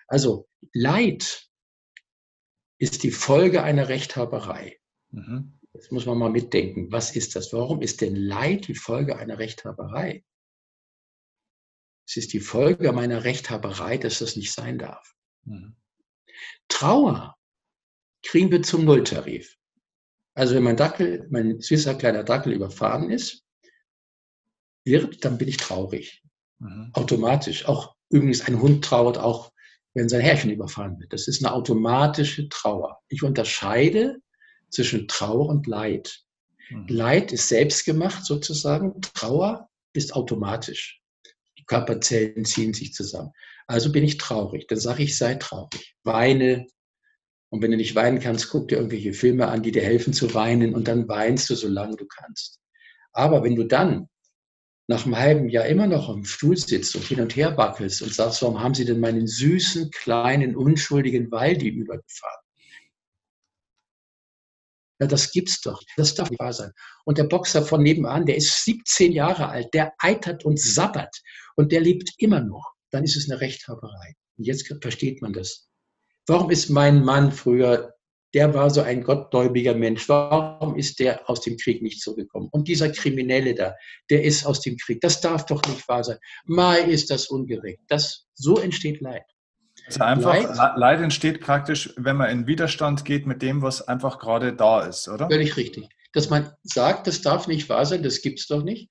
[0.07, 1.46] Also Leid
[2.77, 4.79] ist die Folge einer Rechthaberei.
[5.11, 5.59] Mhm.
[5.73, 7.53] Jetzt muss man mal mitdenken, was ist das?
[7.53, 10.23] Warum ist denn Leid die Folge einer Rechthaberei?
[12.07, 15.13] Es ist die Folge meiner Rechthaberei, dass das nicht sein darf.
[15.43, 15.75] Mhm.
[16.67, 17.37] Trauer
[18.23, 19.57] kriegen wir zum Nulltarif.
[20.33, 23.43] Also wenn mein Dackel, mein süßer kleiner Dackel überfahren ist,
[24.83, 26.23] wird, dann bin ich traurig.
[26.59, 26.91] Mhm.
[26.93, 27.65] Automatisch.
[27.65, 29.51] Auch übrigens ein Hund trauert auch
[29.97, 31.11] wenn sein Herrchen überfahren wird.
[31.11, 32.99] Das ist eine automatische Trauer.
[33.09, 34.17] Ich unterscheide
[34.69, 36.21] zwischen Trauer und Leid.
[36.69, 36.85] Mhm.
[36.87, 39.01] Leid ist selbstgemacht sozusagen.
[39.01, 41.01] Trauer ist automatisch.
[41.57, 43.31] Die Körperzellen ziehen sich zusammen.
[43.65, 44.67] Also bin ich traurig.
[44.67, 45.95] Dann sage ich, sei traurig.
[46.03, 46.67] Weine.
[47.49, 50.31] Und wenn du nicht weinen kannst, guck dir irgendwelche Filme an, die dir helfen zu
[50.35, 50.75] weinen.
[50.75, 52.59] Und dann weinst du, solange du kannst.
[53.13, 54.09] Aber wenn du dann
[54.87, 58.13] nach einem halben Jahr immer noch im Stuhl sitzt und hin und her wackelst und
[58.13, 62.41] sagst, warum haben sie denn meinen süßen, kleinen, unschuldigen Waldi übergefahren?
[64.99, 65.81] Ja, das gibt's doch.
[65.95, 66.71] Das darf nicht wahr sein.
[67.05, 71.21] Und der Boxer von nebenan, der ist 17 Jahre alt, der eitert und sabbert
[71.55, 72.73] und der lebt immer noch.
[72.89, 74.15] Dann ist es eine Rechthaberei.
[74.37, 75.69] Und jetzt versteht man das.
[76.25, 77.93] Warum ist mein Mann früher,
[78.33, 82.49] der war so ein gottgläubiger Mensch, warum ist der aus dem Krieg nicht zurückgekommen?
[82.51, 83.75] Und dieser Kriminelle da,
[84.09, 85.01] der ist aus dem Krieg.
[85.01, 86.17] Das darf doch nicht wahr sein.
[86.45, 87.79] Mal ist das ungerecht.
[87.87, 89.23] Das, so entsteht Leid.
[89.85, 94.19] Also einfach, Leid, Leid entsteht praktisch, wenn man in Widerstand geht mit dem, was einfach
[94.19, 95.29] gerade da ist, oder?
[95.29, 95.87] Völlig richtig.
[96.13, 98.89] Dass man sagt, das darf nicht wahr sein, das gibt es doch nicht.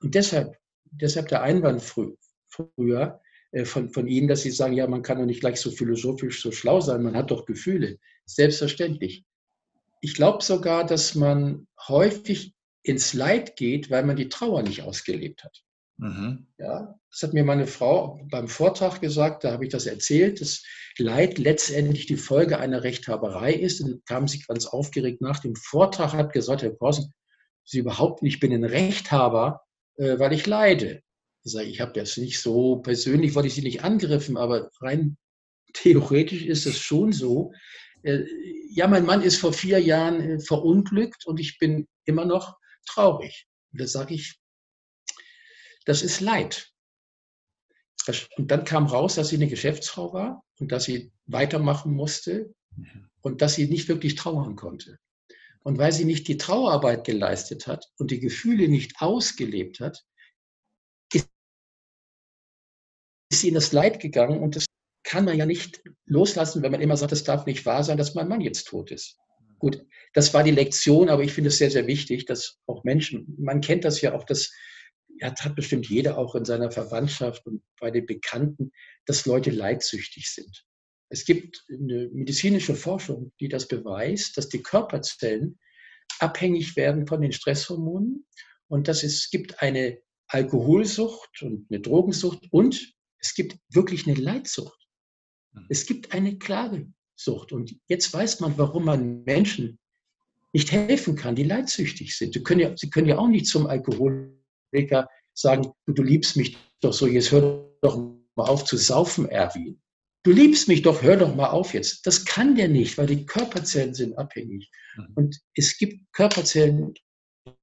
[0.00, 0.56] Und deshalb,
[0.90, 2.14] deshalb der Einwand frü
[2.48, 3.20] früher
[3.52, 6.42] äh, von, von Ihnen, dass Sie sagen, ja, man kann doch nicht gleich so philosophisch
[6.42, 7.98] so schlau sein, man hat doch Gefühle.
[8.24, 9.24] Selbstverständlich.
[10.00, 15.44] Ich glaube sogar, dass man häufig ins Leid geht, weil man die Trauer nicht ausgelebt
[15.44, 15.62] hat.
[15.98, 16.46] Mhm.
[16.58, 20.64] Ja, das hat mir meine Frau beim Vortrag gesagt, da habe ich das erzählt, dass
[20.98, 23.80] Leid letztendlich die Folge einer Rechthaberei ist.
[23.80, 27.12] Und dann kam sie ganz aufgeregt nach dem Vortrag, hat gesagt, Herr Korsen,
[27.64, 29.62] Sie überhaupt nicht, ich bin ein Rechthaber,
[29.96, 31.02] äh, weil ich leide.
[31.44, 35.16] Ich sage, ich habe das nicht so persönlich, wollte ich Sie nicht angriffen, aber rein
[35.72, 37.52] theoretisch ist es schon so.
[38.02, 38.24] Äh,
[38.70, 43.46] ja, mein Mann ist vor vier Jahren äh, verunglückt und ich bin immer noch traurig.
[43.72, 44.38] Und da sage ich,
[45.84, 46.68] das ist Leid.
[48.36, 53.10] Und dann kam raus, dass sie eine Geschäftsfrau war und dass sie weitermachen musste mhm.
[53.20, 54.98] und dass sie nicht wirklich trauern konnte.
[55.62, 60.04] Und weil sie nicht die Trauerarbeit geleistet hat und die Gefühle nicht ausgelebt hat,
[61.12, 61.28] ist
[63.30, 64.66] sie in das Leid gegangen und das
[65.04, 68.14] kann man ja nicht loslassen, wenn man immer sagt, es darf nicht wahr sein, dass
[68.14, 69.18] mein Mann jetzt tot ist.
[69.58, 73.34] Gut, das war die Lektion, aber ich finde es sehr, sehr wichtig, dass auch Menschen,
[73.38, 74.52] man kennt das ja auch, dass
[75.20, 78.72] ja, hat bestimmt jeder auch in seiner Verwandtschaft und bei den Bekannten,
[79.06, 80.64] dass Leute leidsüchtig sind.
[81.08, 85.58] Es gibt eine medizinische Forschung, die das beweist, dass die Körperzellen
[86.18, 88.26] abhängig werden von den Stresshormonen
[88.68, 94.81] und dass es gibt eine Alkoholsucht und eine Drogensucht und es gibt wirklich eine Leidsucht.
[95.54, 95.66] Hm.
[95.68, 97.52] Es gibt eine Klagesucht.
[97.52, 99.78] Und jetzt weiß man, warum man Menschen
[100.52, 102.34] nicht helfen kann, die leidsüchtig sind.
[102.34, 104.38] Sie können ja, sie können ja auch nicht zum Alkohol
[104.70, 107.96] Wecker sagen, du, du liebst mich doch so, jetzt hör doch
[108.34, 109.80] mal auf zu saufen, Erwin.
[110.24, 112.06] Du liebst mich doch, hör doch mal auf jetzt.
[112.06, 114.70] Das kann der nicht, weil die Körperzellen sind abhängig.
[114.96, 115.12] Mhm.
[115.14, 116.94] Und es gibt Körperzellen,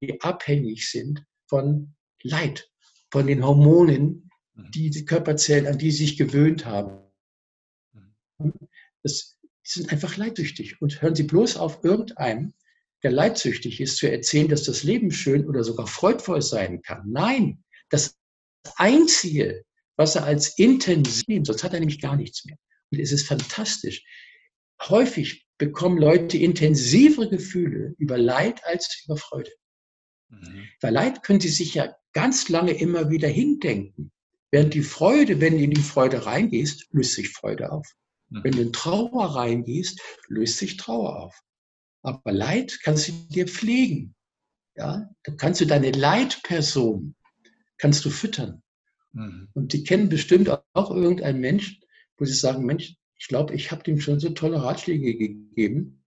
[0.02, 2.70] die abhängig sind von Leid,
[3.10, 4.70] von den Hormonen, mhm.
[4.72, 6.98] die die Körperzellen, an die sie sich gewöhnt haben.
[9.02, 10.80] Das sind einfach leidsüchtig.
[10.80, 12.52] Und hören Sie bloß auf irgendeinem,
[13.02, 17.04] der leidsüchtig ist, zu erzählen, dass das Leben schön oder sogar freudvoll sein kann.
[17.06, 18.16] Nein, das
[18.76, 19.64] Einzige,
[19.96, 22.56] was er als intensiv sonst hat er nämlich gar nichts mehr.
[22.90, 24.02] Und es ist fantastisch.
[24.82, 29.50] Häufig bekommen Leute intensivere Gefühle über Leid als über Freude.
[30.30, 30.68] Mhm.
[30.80, 34.10] Bei Leid können sie sich ja ganz lange immer wieder hindenken.
[34.50, 37.86] Während die Freude, wenn du in die Freude reingehst, löst sich Freude auf.
[38.30, 38.44] Mhm.
[38.44, 41.40] Wenn du in Trauer reingehst, löst sich Trauer auf.
[42.02, 44.14] Aber Leid kannst du dir pflegen.
[44.76, 47.14] Ja, da kannst du deine Leitperson
[47.76, 48.62] kannst du füttern.
[49.12, 49.48] Mhm.
[49.54, 51.80] Und die kennen bestimmt auch irgendeinen Mensch,
[52.16, 56.04] wo sie sagen, Mensch, ich glaube, ich habe dem schon so tolle Ratschläge gegeben.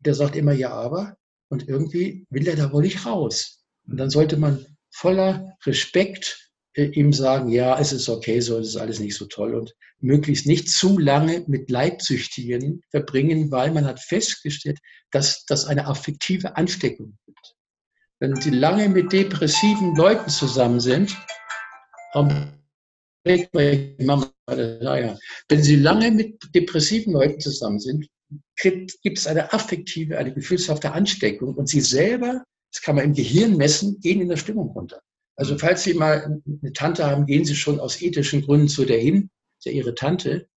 [0.00, 1.16] Der sagt immer ja, aber.
[1.48, 3.64] Und irgendwie will er da wohl nicht raus.
[3.86, 6.45] Und dann sollte man voller Respekt
[6.76, 10.68] ihm sagen, ja, es ist okay, so ist alles nicht so toll und möglichst nicht
[10.68, 14.78] zu lange mit Leibsüchtigen verbringen, weil man hat festgestellt,
[15.10, 17.54] dass das eine affektive Ansteckung gibt.
[18.20, 21.16] Wenn Sie lange mit depressiven Leuten zusammen sind,
[22.14, 23.42] wenn
[25.62, 28.06] Sie lange mit depressiven Leuten zusammen sind,
[28.56, 33.56] gibt es eine affektive, eine gefühlshafte Ansteckung und Sie selber, das kann man im Gehirn
[33.56, 35.00] messen, gehen in der Stimmung runter.
[35.36, 38.98] Also falls Sie mal eine Tante haben, gehen Sie schon aus ethischen Gründen zu der
[38.98, 40.48] hin, ist ja Ihre Tante,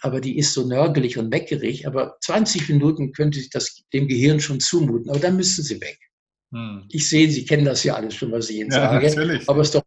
[0.00, 4.40] aber die ist so nörgelig und weckerig, aber 20 Minuten könnte sich das dem Gehirn
[4.40, 5.98] schon zumuten, aber dann müssten Sie weg.
[6.52, 6.84] Hm.
[6.90, 9.08] Ich sehe, Sie kennen das ja alles schon, was ich Ihnen ja, sage.
[9.08, 9.48] Natürlich.
[9.48, 9.82] Aber es ist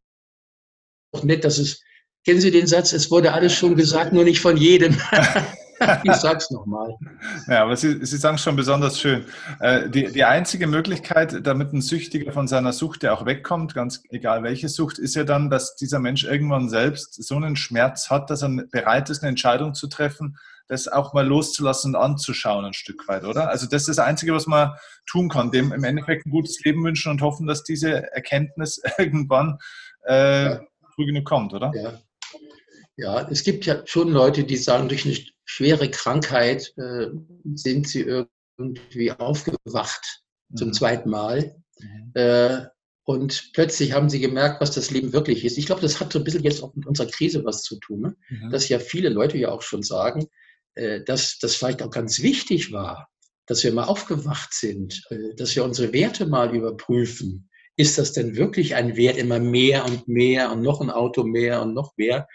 [1.14, 1.82] doch nett, dass es,
[2.26, 4.98] kennen Sie den Satz, es wurde alles schon gesagt, nur nicht von jedem.
[6.04, 6.96] ich sag's nochmal.
[7.48, 9.26] Ja, aber Sie, Sie sagen es schon besonders schön.
[9.60, 14.04] Äh, die, die einzige Möglichkeit, damit ein Süchtiger von seiner Sucht ja auch wegkommt, ganz
[14.10, 18.30] egal welche Sucht, ist ja dann, dass dieser Mensch irgendwann selbst so einen Schmerz hat,
[18.30, 22.74] dass er bereit ist, eine Entscheidung zu treffen, das auch mal loszulassen und anzuschauen ein
[22.74, 23.50] Stück weit, oder?
[23.50, 24.74] Also das ist das Einzige, was man
[25.06, 29.60] tun kann, dem im Endeffekt ein gutes Leben wünschen und hoffen, dass diese Erkenntnis irgendwann
[30.08, 30.62] äh, ja.
[30.96, 31.72] früh genug kommt, oder?
[31.76, 31.94] Ja.
[32.98, 37.08] Ja, es gibt ja schon Leute, die sagen, durch eine schwere Krankheit äh,
[37.54, 38.26] sind sie
[38.58, 40.56] irgendwie aufgewacht mhm.
[40.58, 41.56] zum zweiten Mal.
[41.80, 42.12] Mhm.
[42.14, 42.62] Äh,
[43.04, 45.58] und plötzlich haben sie gemerkt, was das Leben wirklich ist.
[45.58, 48.02] Ich glaube, das hat so ein bisschen jetzt auch mit unserer Krise was zu tun.
[48.02, 48.16] Ne?
[48.30, 48.50] Mhm.
[48.50, 50.28] Dass ja viele Leute ja auch schon sagen,
[50.74, 53.10] äh, dass das vielleicht auch ganz wichtig war,
[53.46, 57.50] dass wir mal aufgewacht sind, äh, dass wir unsere Werte mal überprüfen.
[57.78, 61.62] Ist das denn wirklich ein Wert immer mehr und mehr und noch ein Auto mehr
[61.62, 62.28] und noch mehr?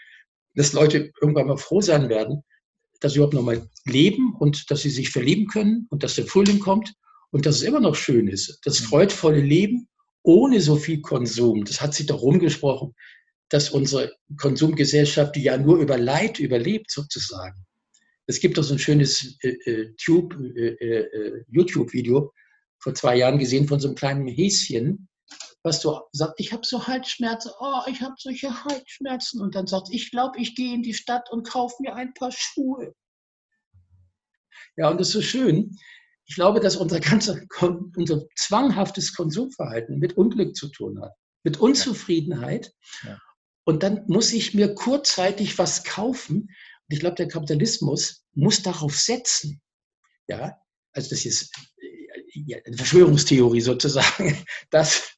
[0.55, 2.43] Dass Leute irgendwann mal froh sein werden,
[2.99, 6.25] dass sie überhaupt noch mal leben und dass sie sich verlieben können und dass der
[6.25, 6.93] Frühling kommt
[7.31, 8.59] und dass es immer noch schön ist.
[8.63, 8.85] Das mhm.
[8.85, 9.87] freudvolle Leben
[10.23, 12.93] ohne so viel Konsum, das hat sich doch rumgesprochen,
[13.49, 17.65] dass unsere Konsumgesellschaft, die ja nur über Leid überlebt sozusagen.
[18.27, 22.31] Es gibt doch so ein schönes äh, äh, äh, äh, YouTube-Video
[22.79, 25.09] vor zwei Jahren gesehen von so einem kleinen Häschen,
[25.63, 29.41] was so sagt, ich habe so Halsschmerzen, oh, ich habe solche Halsschmerzen.
[29.41, 32.31] Und dann sagt, ich glaube, ich gehe in die Stadt und kaufe mir ein paar
[32.31, 32.93] Schuhe.
[34.77, 35.77] Ja, und das ist so schön,
[36.25, 42.73] ich glaube, dass unser ganzer, unser zwanghaftes Konsumverhalten mit Unglück zu tun hat, mit Unzufriedenheit.
[43.03, 43.19] Ja.
[43.65, 46.43] Und dann muss ich mir kurzzeitig was kaufen.
[46.43, 49.61] Und ich glaube, der Kapitalismus muss darauf setzen.
[50.27, 50.57] Ja,
[50.93, 51.53] also das ist
[52.33, 54.37] ja, eine Verschwörungstheorie sozusagen,
[54.69, 55.15] dass,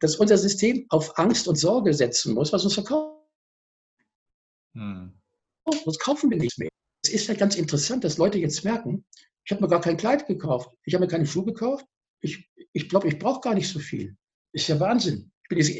[0.00, 3.24] dass unser System auf Angst und Sorge setzen muss, was uns verkauft.
[4.74, 5.12] Hm.
[5.84, 6.68] Sonst kaufen wir nichts mehr.
[7.02, 9.04] Es ist ja ganz interessant, dass Leute jetzt merken,
[9.44, 10.70] ich habe mir gar kein Kleid gekauft.
[10.84, 11.86] Ich habe mir keine Schuhe gekauft.
[12.20, 14.16] Ich ich, glaube, ich brauche gar nicht so viel.
[14.52, 15.30] Ist ja Wahnsinn.
[15.42, 15.70] Ich bin jetzt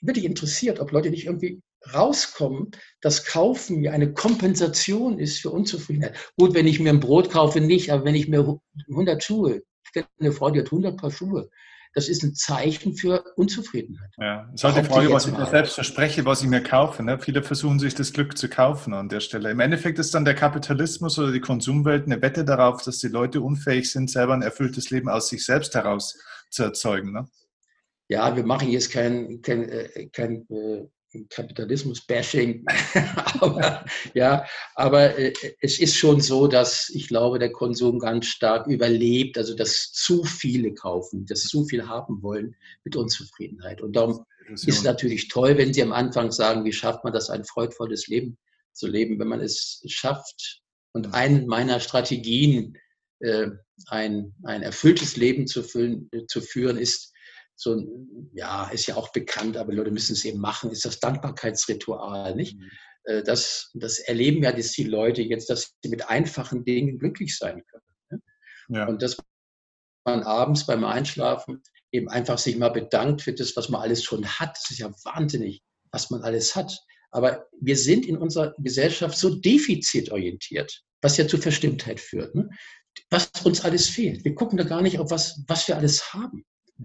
[0.00, 1.60] wirklich interessiert, ob Leute nicht irgendwie
[1.94, 6.16] rauskommen, dass Kaufen ja eine Kompensation ist für Unzufriedenheit.
[6.36, 9.92] Gut, wenn ich mir ein Brot kaufe, nicht, aber wenn ich mir 100 Schuhe, ich
[9.92, 11.50] kenne eine Frau, die hat 100 Paar Schuhe,
[11.94, 14.10] das ist ein Zeichen für Unzufriedenheit.
[14.18, 17.02] Ja, es ist halt die Frage, was ich mir selbst verspreche, was ich mir kaufe.
[17.02, 17.18] Ne?
[17.18, 19.50] Viele versuchen sich das Glück zu kaufen an der Stelle.
[19.50, 23.40] Im Endeffekt ist dann der Kapitalismus oder die Konsumwelt eine Wette darauf, dass die Leute
[23.40, 26.18] unfähig sind, selber ein erfülltes Leben aus sich selbst heraus
[26.50, 27.12] zu erzeugen.
[27.12, 27.28] Ne?
[28.08, 30.86] Ja, wir machen jetzt kein, kein, äh, kein äh,
[31.30, 32.64] Kapitalismus-Bashing.
[33.40, 34.44] aber, ja,
[34.74, 39.54] aber äh, es ist schon so, dass ich glaube, der Konsum ganz stark überlebt, also
[39.54, 43.80] dass zu viele kaufen, dass zu viel haben wollen mit Unzufriedenheit.
[43.80, 47.30] Und darum ist es natürlich toll, wenn Sie am Anfang sagen, wie schafft man das,
[47.30, 48.38] ein freudvolles Leben
[48.72, 50.62] zu leben, wenn man es schafft.
[50.92, 52.78] Und eine meiner Strategien,
[53.20, 53.48] äh,
[53.88, 57.12] ein, ein erfülltes Leben zu, füllen, äh, zu führen, ist,
[57.58, 57.84] so
[58.32, 62.56] ja, ist ja auch bekannt, aber Leute müssen es eben machen, ist das Dankbarkeitsritual, nicht?
[62.56, 62.70] Mhm.
[63.04, 67.64] Äh, das, das erleben ja die Leute jetzt, dass sie mit einfachen Dingen glücklich sein
[67.66, 67.84] können.
[68.10, 68.20] Ne?
[68.78, 68.86] Ja.
[68.86, 69.16] Und dass
[70.04, 74.26] man abends beim Einschlafen eben einfach sich mal bedankt für das, was man alles schon
[74.26, 74.56] hat.
[74.56, 76.78] Das ist ja wahnsinnig, was man alles hat.
[77.10, 82.34] Aber wir sind in unserer Gesellschaft so defizitorientiert, was ja zu Verstimmtheit führt.
[82.34, 82.48] Ne?
[83.10, 84.24] Was uns alles fehlt.
[84.24, 86.44] Wir gucken da gar nicht auf was, was wir alles haben.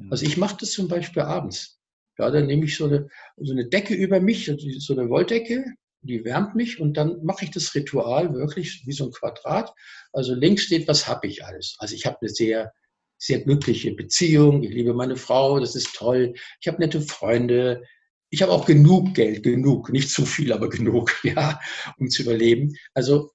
[0.09, 1.79] Also ich mache das zum Beispiel abends.
[2.17, 5.65] Ja, dann nehme ich so eine, so eine Decke über mich, so eine Wolldecke,
[6.01, 9.73] die wärmt mich und dann mache ich das Ritual wirklich wie so ein Quadrat.
[10.11, 11.75] Also links steht, was habe ich alles?
[11.79, 12.71] Also ich habe eine sehr,
[13.17, 16.33] sehr glückliche Beziehung, ich liebe meine Frau, das ist toll.
[16.59, 17.83] Ich habe nette Freunde,
[18.29, 21.59] ich habe auch genug Geld, genug, nicht zu viel, aber genug, ja,
[21.97, 22.75] um zu überleben.
[22.93, 23.31] Also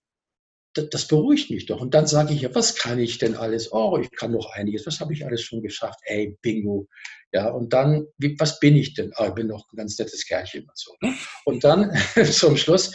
[0.83, 1.81] das beruhigt mich doch.
[1.81, 3.73] Und dann sage ich ja, was kann ich denn alles?
[3.73, 4.87] Oh, ich kann noch einiges.
[4.87, 6.01] Was habe ich alles schon geschafft?
[6.05, 6.89] Ey, Bingo.
[7.33, 9.13] Ja, und dann, wie, was bin ich denn?
[9.17, 10.93] Oh, ich bin doch ein ganz nettes Kerlchen und so.
[11.03, 11.15] Ne?
[11.45, 11.93] Und dann
[12.31, 12.95] zum Schluss,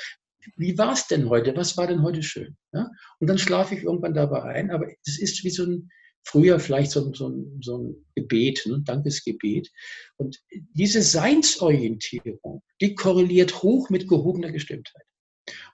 [0.58, 1.56] wie war es denn heute?
[1.56, 2.58] Was war denn heute schön?
[2.74, 2.89] Ja?
[3.19, 4.72] Und dann schlafe ich irgendwann dabei ein.
[4.72, 5.89] Aber es ist wie so ein,
[6.26, 9.69] früher vielleicht so, so, so ein Gebet, ein Dankesgebet.
[10.17, 10.40] Und
[10.73, 15.04] diese Seinsorientierung, die korreliert hoch mit gehobener Gestimmtheit.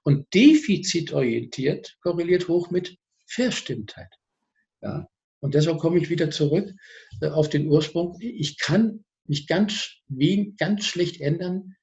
[0.03, 4.13] Und defizitorientiert korreliert hoch mit Verstimmtheit.
[4.81, 5.07] Ja.
[5.41, 6.73] Und deshalb komme ich wieder zurück
[7.21, 8.17] äh, auf den Ursprung.
[8.19, 9.91] Ich kann mich ganz,
[10.57, 11.75] ganz schlecht ändern,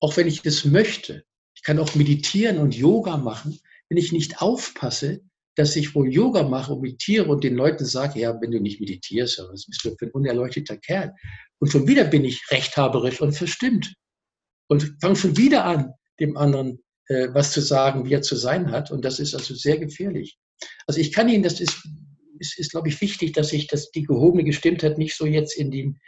[0.00, 1.24] auch wenn ich das möchte.
[1.54, 5.20] Ich kann auch meditieren und Yoga machen, wenn ich nicht aufpasse,
[5.54, 8.80] dass ich wohl Yoga mache und meditiere und den Leuten sage, ja, wenn du nicht
[8.80, 11.14] meditierst, was bist du für ein unerleuchteter Kerl?
[11.58, 13.92] Und schon wieder bin ich rechthaberisch und verstimmt
[14.68, 18.90] und fange schon wieder an, dem anderen was zu sagen, wie er zu sein hat.
[18.90, 20.38] Und das ist also sehr gefährlich.
[20.86, 21.86] Also ich kann Ihnen, das ist,
[22.38, 25.70] ist, ist glaube ich, wichtig, dass ich das, die gehobene Gestimmtheit nicht so jetzt in
[25.70, 25.98] dem,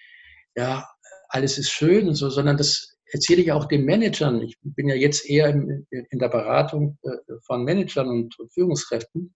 [0.56, 0.88] ja,
[1.28, 4.94] alles ist schön und so, sondern das erzähle ich auch den Managern, ich bin ja
[4.94, 9.34] jetzt eher in, in der Beratung äh, von Managern und, Führungskräften,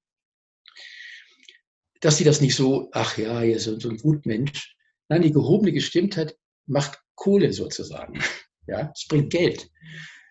[2.01, 4.77] dass sie das nicht so, ach ja, hier ist so ein Gutmensch.
[5.09, 6.37] Nein, die gehobene Gestimmtheit
[6.67, 8.21] macht Kohle sozusagen.
[8.71, 9.71] Ja, es bringt Geld.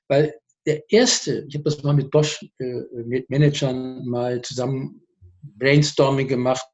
[0.08, 0.32] Weil
[0.68, 5.02] der erste, ich habe das mal mit Bosch, äh, mit Managern mal zusammen
[5.42, 6.68] Brainstorming gemacht,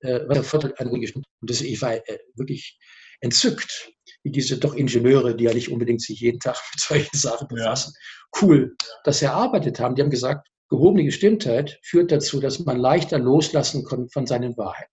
[0.00, 2.78] äh, was der Vorteil an Und das, ich war äh, wirklich
[3.20, 3.90] entzückt,
[4.22, 7.94] wie diese doch Ingenieure, die ja nicht unbedingt sich jeden Tag mit solchen Sachen befassen,
[7.94, 8.40] ja.
[8.42, 9.94] cool, dass sie erarbeitet haben.
[9.94, 14.92] Die haben gesagt, gehobene Gestimmtheit führt dazu, dass man leichter loslassen kann von seinen Wahrheiten.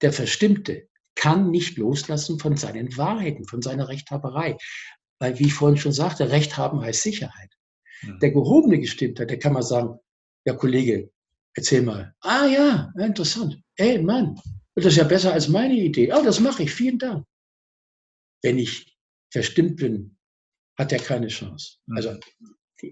[0.00, 4.56] Der Verstimmte kann nicht loslassen von seinen Wahrheiten, von seiner Rechthaberei.
[5.18, 7.50] Weil, wie ich vorhin schon sagte, Recht haben heißt Sicherheit.
[8.02, 8.18] Mhm.
[8.20, 9.98] Der gehobene Gestimmtheit, der kann mal sagen,
[10.44, 11.10] ja Kollege,
[11.54, 12.14] erzähl mal.
[12.20, 13.60] Ah ja, interessant.
[13.76, 14.38] Ey Mann,
[14.74, 16.12] das ist ja besser als meine Idee.
[16.12, 17.24] Oh, das mache ich, vielen Dank.
[18.42, 18.96] Wenn ich
[19.32, 20.18] verstimmt bin,
[20.76, 21.78] hat er keine Chance.
[21.86, 21.96] Mhm.
[21.96, 22.18] Also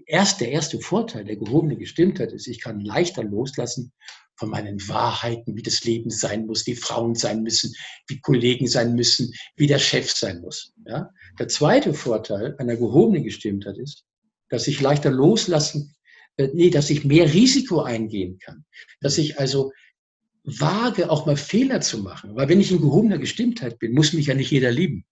[0.07, 3.93] erste, der erste Vorteil der gehobenen Gestimmtheit ist, ich kann leichter loslassen
[4.35, 7.73] von meinen Wahrheiten, wie das Leben sein muss, wie Frauen sein müssen,
[8.07, 10.73] wie Kollegen sein müssen, wie der Chef sein muss.
[10.87, 11.09] Ja?
[11.39, 14.05] Der zweite Vorteil einer gehobenen Gestimmtheit ist,
[14.49, 15.95] dass ich leichter loslassen,
[16.37, 18.65] äh, nee, dass ich mehr Risiko eingehen kann,
[19.01, 19.71] dass ich also
[20.43, 22.35] wage, auch mal Fehler zu machen.
[22.35, 25.05] Weil wenn ich in gehobener Gestimmtheit bin, muss mich ja nicht jeder lieben.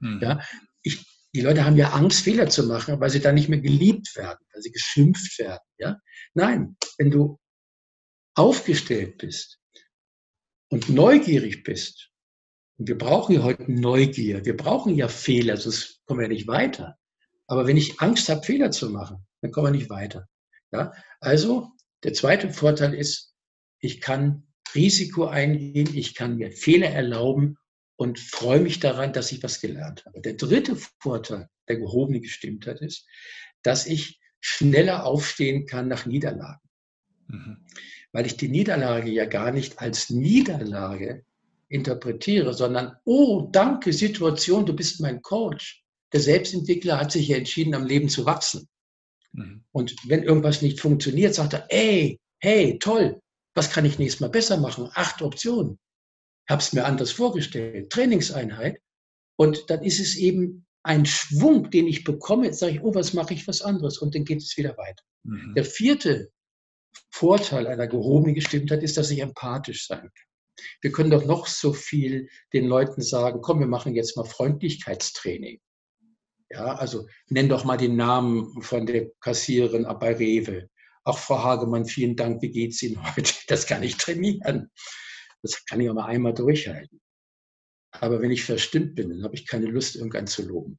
[0.00, 0.20] Hm.
[0.20, 0.40] Ja?
[0.82, 1.04] Ich,
[1.34, 4.38] die Leute haben ja Angst, Fehler zu machen, weil sie dann nicht mehr geliebt werden,
[4.52, 5.62] weil sie geschimpft werden.
[5.78, 5.98] Ja?
[6.34, 7.38] Nein, wenn du
[8.34, 9.60] aufgestellt bist
[10.68, 12.10] und neugierig bist,
[12.76, 16.98] und wir brauchen ja heute Neugier, wir brauchen ja Fehler, sonst kommen wir nicht weiter.
[17.46, 20.26] Aber wenn ich Angst habe, Fehler zu machen, dann kommen wir nicht weiter.
[20.72, 20.92] Ja?
[21.20, 21.70] Also,
[22.02, 23.34] der zweite Vorteil ist,
[23.78, 27.58] ich kann Risiko eingehen, ich kann mir Fehler erlauben
[27.96, 30.20] und freue mich daran, dass ich was gelernt habe.
[30.20, 33.06] Der dritte Vorteil der gehobenen Gestimmtheit ist,
[33.62, 36.60] dass ich schneller aufstehen kann nach Niederlagen.
[37.28, 37.64] Mhm
[38.14, 41.24] weil ich die Niederlage ja gar nicht als Niederlage
[41.68, 45.82] interpretiere, sondern, oh, danke Situation, du bist mein Coach.
[46.12, 48.68] Der Selbstentwickler hat sich ja entschieden, am Leben zu wachsen.
[49.32, 49.64] Mhm.
[49.72, 53.20] Und wenn irgendwas nicht funktioniert, sagt er, ey, hey, toll,
[53.52, 54.88] was kann ich nächstes Mal besser machen?
[54.94, 55.80] Acht Optionen.
[56.48, 57.90] Hab's mir anders vorgestellt.
[57.90, 58.78] Trainingseinheit.
[59.36, 62.46] Und dann ist es eben ein Schwung, den ich bekomme.
[62.46, 63.98] Jetzt sage ich, oh, was mache ich was anderes?
[63.98, 65.02] Und dann geht es wieder weiter.
[65.24, 65.54] Mhm.
[65.56, 66.30] Der vierte
[67.10, 70.66] Vorteil einer gehobenen Gestimmtheit ist, dass ich empathisch sein kann.
[70.80, 75.60] Wir können doch noch so viel den Leuten sagen, komm, wir machen jetzt mal Freundlichkeitstraining.
[76.50, 80.68] Ja, also nenn doch mal den Namen von der Kassiererin bei Rewe.
[81.04, 83.32] Ach, Frau Hagemann, vielen Dank, wie geht's Ihnen heute?
[83.48, 84.70] Das kann ich trainieren.
[85.42, 87.00] Das kann ich auch mal einmal durchhalten.
[87.90, 90.78] Aber wenn ich verstimmt bin, dann habe ich keine Lust, irgendwann zu loben.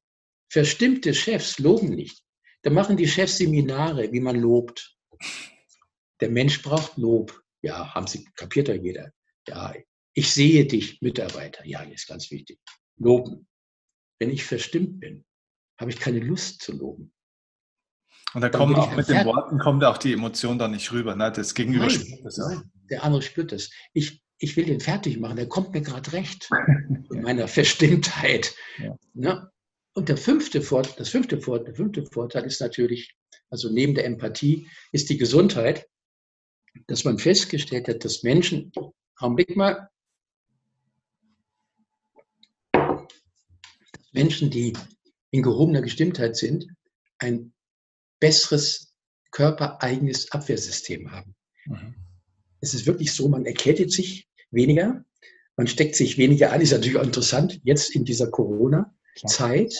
[0.51, 2.23] Verstimmte Chefs loben nicht.
[2.63, 4.97] Da machen die Chefs Seminare, wie man lobt.
[6.21, 7.41] Der Mensch braucht Lob.
[7.61, 9.11] Ja, haben Sie, kapiert ja jeder.
[9.47, 9.73] Ja,
[10.13, 11.65] ich sehe dich, Mitarbeiter.
[11.65, 12.59] Ja, ist ganz wichtig.
[12.97, 13.47] Loben.
[14.19, 15.25] Wenn ich verstimmt bin,
[15.79, 17.11] habe ich keine Lust zu loben.
[18.33, 21.15] Und da kommen auch mit den Worten kommt auch die Emotion da nicht rüber.
[21.15, 21.31] Ne?
[21.31, 22.61] Das Gegenüber nein, spürt das auch.
[22.89, 23.71] Der andere spürt das.
[23.93, 26.49] Ich, ich will den fertig machen, der kommt mir gerade recht.
[27.11, 28.55] in meiner Verstimmtheit.
[28.77, 28.97] Ja.
[29.13, 29.49] Ne?
[29.93, 33.15] Und der fünfte, Vorteil, das fünfte Vorteil, der fünfte Vorteil ist natürlich,
[33.49, 35.87] also neben der Empathie, ist die Gesundheit
[36.87, 38.71] dass man festgestellt hat, dass Menschen,
[39.17, 39.89] Augenblick mal,
[44.11, 44.73] Menschen, die
[45.31, 46.67] in gehobener Gestimmtheit sind,
[47.17, 47.53] ein
[48.19, 48.93] besseres
[49.31, 51.35] körpereigenes Abwehrsystem haben.
[51.65, 51.95] Mhm.
[52.61, 55.03] Es ist wirklich so, man erkältet sich weniger,
[55.57, 59.75] man steckt sich weniger an, ist natürlich auch interessant, jetzt in dieser Corona-Zeit,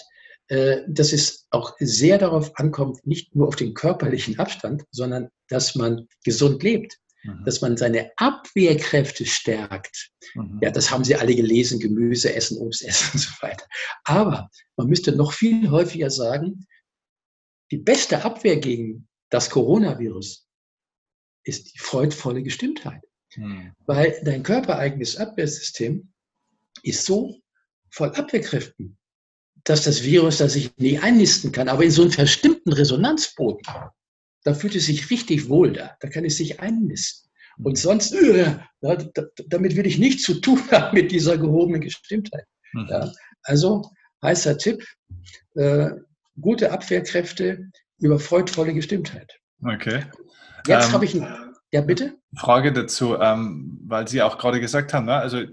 [0.48, 6.08] dass es auch sehr darauf ankommt, nicht nur auf den körperlichen Abstand, sondern dass man
[6.24, 7.44] gesund lebt, mhm.
[7.46, 10.12] dass man seine Abwehrkräfte stärkt.
[10.36, 10.60] Mhm.
[10.62, 13.66] Ja, das haben Sie alle gelesen, Gemüse essen, Obst essen und so weiter.
[14.04, 16.68] Aber man müsste noch viel häufiger sagen,
[17.72, 20.48] die beste Abwehr gegen das Coronavirus
[21.44, 23.02] ist die freudvolle Gestimmtheit.
[23.36, 23.74] Mhm.
[23.86, 26.12] Weil dein körpereigenes Abwehrsystem
[26.84, 27.42] ist so
[27.90, 28.98] voll Abwehrkräften,
[29.66, 33.62] dass das Virus das sich nie einnisten kann, aber in so einem verstimmten Resonanzboden,
[34.44, 37.30] da fühlt es sich richtig wohl da, da kann es sich einnisten.
[37.58, 38.58] Und sonst, äh,
[39.48, 42.46] damit will ich nichts zu tun haben mit dieser gehobenen Gestimmtheit.
[42.74, 42.88] Mhm.
[42.90, 43.12] Ja,
[43.44, 43.90] also
[44.22, 44.86] heißer Tipp,
[45.56, 45.92] äh,
[46.40, 49.40] gute Abwehrkräfte über freudvolle Gestimmtheit.
[49.64, 50.06] Okay.
[50.68, 52.16] Jetzt ähm, habe ich ein, ja bitte?
[52.36, 55.16] Frage dazu, ähm, weil Sie auch gerade gesagt haben, ne?
[55.16, 55.44] also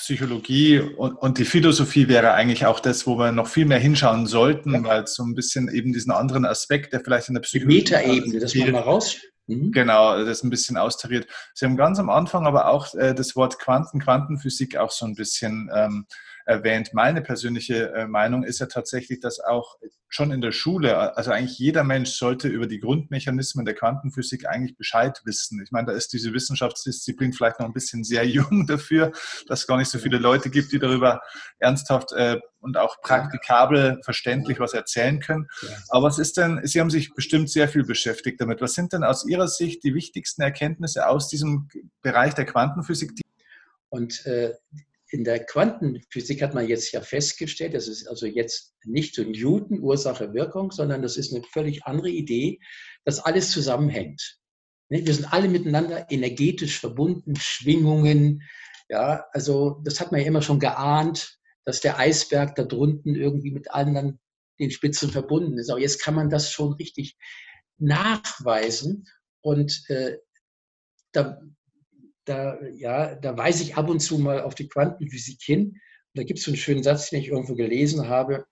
[0.00, 4.26] Psychologie und, und, die Philosophie wäre eigentlich auch das, wo wir noch viel mehr hinschauen
[4.26, 4.84] sollten, ja.
[4.84, 7.84] weil es so ein bisschen eben diesen anderen Aspekt, der vielleicht in der Psychologie.
[7.84, 9.16] Die Metaebene, das man mal raus.
[9.46, 9.72] Mhm.
[9.72, 11.26] Genau, das ein bisschen austariert.
[11.54, 15.14] Sie haben ganz am Anfang aber auch äh, das Wort Quanten, Quantenphysik auch so ein
[15.14, 16.06] bisschen ähm,
[16.46, 16.94] erwähnt.
[16.94, 19.76] Meine persönliche äh, Meinung ist ja tatsächlich, dass auch
[20.08, 24.76] schon in der Schule, also eigentlich jeder Mensch sollte über die Grundmechanismen der Quantenphysik eigentlich
[24.76, 25.62] Bescheid wissen.
[25.62, 29.12] Ich meine, da ist diese Wissenschaftsdisziplin vielleicht noch ein bisschen sehr jung dafür,
[29.46, 31.20] dass es gar nicht so viele Leute gibt, die darüber
[31.58, 35.48] ernsthaft äh, und auch praktikabel verständlich was erzählen können.
[35.88, 38.60] Aber was ist denn, Sie haben sich bestimmt sehr viel beschäftigt damit.
[38.60, 41.68] Was sind denn aus Ihrer Sicht die wichtigsten Erkenntnisse aus diesem
[42.02, 43.12] Bereich der Quantenphysik?
[43.88, 44.54] Und äh,
[45.10, 49.80] in der Quantenphysik hat man jetzt ja festgestellt, das ist also jetzt nicht so Newton,
[49.80, 52.60] Ursache, Wirkung, sondern das ist eine völlig andere Idee,
[53.04, 54.38] dass alles zusammenhängt.
[54.88, 58.42] Wir sind alle miteinander energetisch verbunden, Schwingungen.
[58.88, 63.52] Ja, also das hat man ja immer schon geahnt, dass der Eisberg da drunten irgendwie
[63.52, 64.20] mit anderen
[64.58, 65.70] den Spitzen verbunden ist.
[65.70, 67.16] Aber jetzt kann man das schon richtig
[67.78, 69.06] nachweisen
[69.42, 70.18] und äh,
[71.12, 71.40] da
[72.30, 75.70] da, ja, da weise ich ab und zu mal auf die Quantenphysik hin.
[75.70, 75.78] Und
[76.14, 78.46] da gibt es so einen schönen Satz, den ich irgendwo gelesen habe,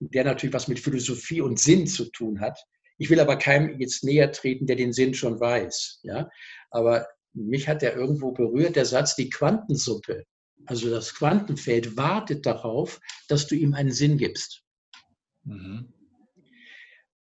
[0.00, 2.58] der natürlich was mit Philosophie und Sinn zu tun hat.
[2.98, 6.00] Ich will aber keinem jetzt näher treten, der den Sinn schon weiß.
[6.02, 6.28] Ja?
[6.70, 10.24] Aber mich hat der irgendwo berührt, der Satz, die Quantensuppe,
[10.66, 14.62] also das Quantenfeld wartet darauf, dass du ihm einen Sinn gibst.
[15.44, 15.92] Mhm.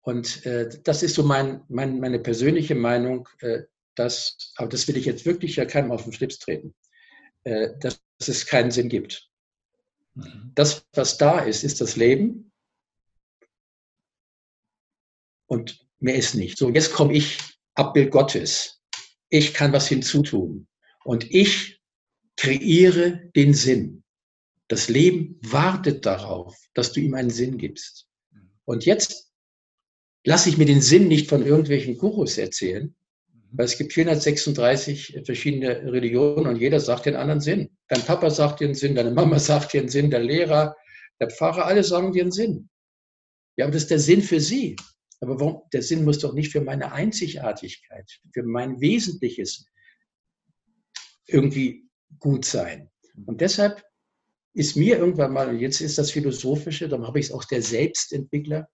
[0.03, 3.29] Und äh, das ist so mein, mein, meine persönliche Meinung.
[3.41, 3.63] Äh,
[4.01, 6.75] dass, aber das will ich jetzt wirklich ja keinem auf den Schlips treten,
[7.45, 9.29] äh, dass es keinen Sinn gibt.
[10.15, 10.53] Mhm.
[10.55, 12.51] Das, was da ist, ist das Leben
[15.47, 16.57] und mehr ist nicht.
[16.57, 17.39] So, jetzt komme ich,
[17.75, 18.83] Abbild Gottes.
[19.29, 20.67] Ich kann was hinzutun
[21.05, 21.81] und ich
[22.37, 24.03] kreiere den Sinn.
[24.69, 28.09] Das Leben wartet darauf, dass du ihm einen Sinn gibst.
[28.31, 28.51] Mhm.
[28.65, 29.31] Und jetzt
[30.25, 32.95] lasse ich mir den Sinn nicht von irgendwelchen Gurus erzählen,
[33.53, 37.71] weil es gibt 436 verschiedene Religionen und jeder sagt den anderen Sinn.
[37.89, 40.77] Dein Papa sagt dir einen Sinn, deine Mama sagt dir einen Sinn, der Lehrer,
[41.19, 42.69] der Pfarrer, alle sagen dir einen Sinn.
[43.57, 44.77] Ja, aber das ist der Sinn für sie.
[45.21, 45.63] Aber warum?
[45.73, 49.67] Der Sinn muss doch nicht für meine Einzigartigkeit, für mein Wesentliches
[51.27, 51.89] irgendwie
[52.19, 52.91] gut sein.
[53.27, 53.85] Und deshalb
[54.55, 57.63] ist mir irgendwann mal, und jetzt ist das Philosophische, darum habe ich es auch der
[57.63, 58.69] Selbstentwickler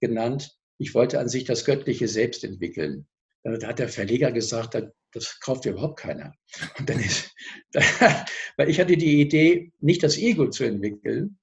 [0.00, 3.06] genannt, ich wollte an sich das göttliche Selbst entwickeln.
[3.44, 4.80] Da hat der Verleger gesagt,
[5.12, 6.34] das kauft ja überhaupt keiner.
[6.78, 7.34] Und dann ist,
[8.56, 11.38] weil ich hatte die Idee, nicht das Ego zu entwickeln,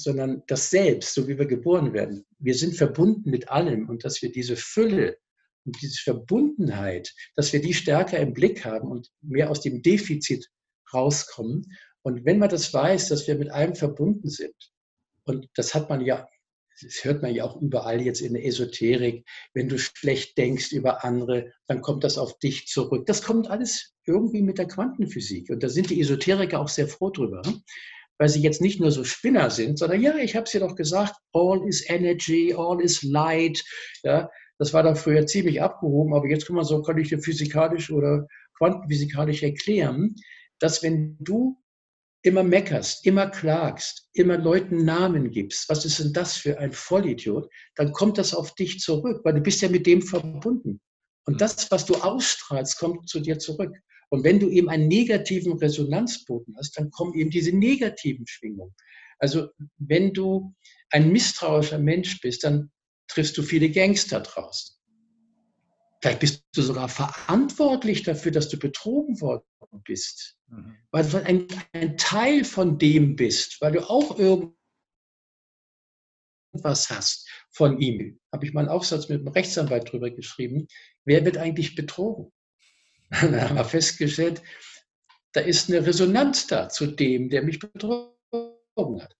[0.00, 2.24] sondern das Selbst, so wie wir geboren werden.
[2.38, 5.18] Wir sind verbunden mit allem und dass wir diese Fülle
[5.66, 10.48] und diese Verbundenheit, dass wir die stärker im Blick haben und mehr aus dem Defizit
[10.94, 11.66] rauskommen.
[12.02, 14.54] Und wenn man das weiß, dass wir mit allem verbunden sind,
[15.24, 16.26] und das hat man ja
[16.82, 21.04] das hört man ja auch überall jetzt in der Esoterik, wenn du schlecht denkst über
[21.04, 23.06] andere, dann kommt das auf dich zurück.
[23.06, 25.50] Das kommt alles irgendwie mit der Quantenphysik.
[25.50, 27.42] Und da sind die Esoteriker auch sehr froh drüber,
[28.18, 30.76] weil sie jetzt nicht nur so Spinner sind, sondern ja, ich habe es ja doch
[30.76, 33.64] gesagt, all is energy, all is light.
[34.02, 37.20] Ja, das war da früher ziemlich abgehoben, aber jetzt kann man so, kann ich dir
[37.20, 38.26] physikalisch oder
[38.56, 40.16] quantenphysikalisch erklären,
[40.58, 41.56] dass wenn du
[42.28, 47.50] immer meckerst, immer klagst, immer Leuten Namen gibst, was ist denn das für ein Vollidiot,
[47.74, 50.80] dann kommt das auf dich zurück, weil du bist ja mit dem verbunden.
[51.26, 51.38] Und hm.
[51.38, 53.74] das, was du ausstrahlst, kommt zu dir zurück.
[54.10, 58.74] Und wenn du eben einen negativen Resonanzboden hast, dann kommen eben diese negativen Schwingungen.
[59.18, 59.48] Also
[59.78, 60.54] wenn du
[60.90, 62.70] ein misstrauischer Mensch bist, dann
[63.08, 64.77] triffst du viele Gangster draußen.
[66.00, 69.44] Vielleicht bist du sogar verantwortlich dafür, dass du betrogen worden
[69.84, 70.36] bist.
[70.46, 70.76] Mhm.
[70.90, 74.54] Weil du ein, ein Teil von dem bist, weil du auch irgendwas
[76.90, 78.20] hast von ihm.
[78.32, 80.68] Habe ich mal einen Aufsatz mit einem Rechtsanwalt drüber geschrieben.
[81.04, 82.32] Wer wird eigentlich betrogen?
[83.10, 84.42] Da haben wir festgestellt,
[85.32, 88.12] da ist eine Resonanz da zu dem, der mich betrogen
[89.00, 89.16] hat.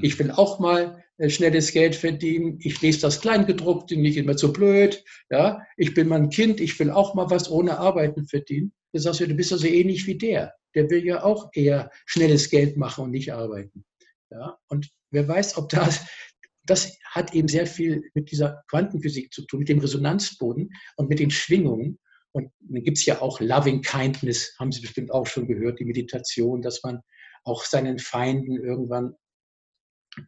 [0.00, 2.58] Ich will auch mal äh, schnelles Geld verdienen.
[2.60, 5.04] Ich lese das Kleingedruckte, nicht immer so blöd.
[5.30, 8.72] Ja, ich bin mein Kind, ich will auch mal was ohne Arbeiten verdienen.
[8.92, 10.54] Du sagst ja, du bist also ähnlich wie der.
[10.74, 13.84] Der will ja auch eher schnelles Geld machen und nicht arbeiten.
[14.30, 16.06] Ja, und wer weiß, ob das,
[16.64, 21.18] das hat eben sehr viel mit dieser Quantenphysik zu tun, mit dem Resonanzboden und mit
[21.18, 21.98] den Schwingungen.
[22.32, 25.86] Und dann gibt es ja auch Loving Kindness, haben Sie bestimmt auch schon gehört, die
[25.86, 27.00] Meditation, dass man
[27.44, 29.14] auch seinen Feinden irgendwann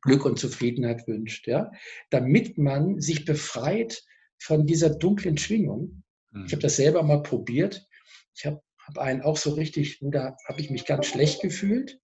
[0.02, 1.70] Glück und Zufriedenheit wünscht, ja,
[2.10, 4.02] damit man sich befreit
[4.38, 6.02] von dieser dunklen Schwingung.
[6.30, 6.46] Mhm.
[6.46, 7.86] Ich habe das selber mal probiert.
[8.34, 12.00] Ich habe hab einen auch so richtig, da habe ich mich ganz schlecht gefühlt.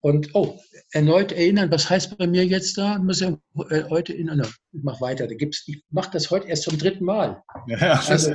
[0.00, 0.60] Und oh,
[0.92, 2.96] erneut erinnern, was heißt bei mir jetzt da?
[2.96, 3.36] Ich muss ja
[3.70, 4.46] äh, heute erinnern.
[4.72, 5.26] Ich mache weiter.
[5.26, 7.42] Da gibt's, ich mache das heute erst zum dritten Mal.
[7.66, 8.32] Ja, also,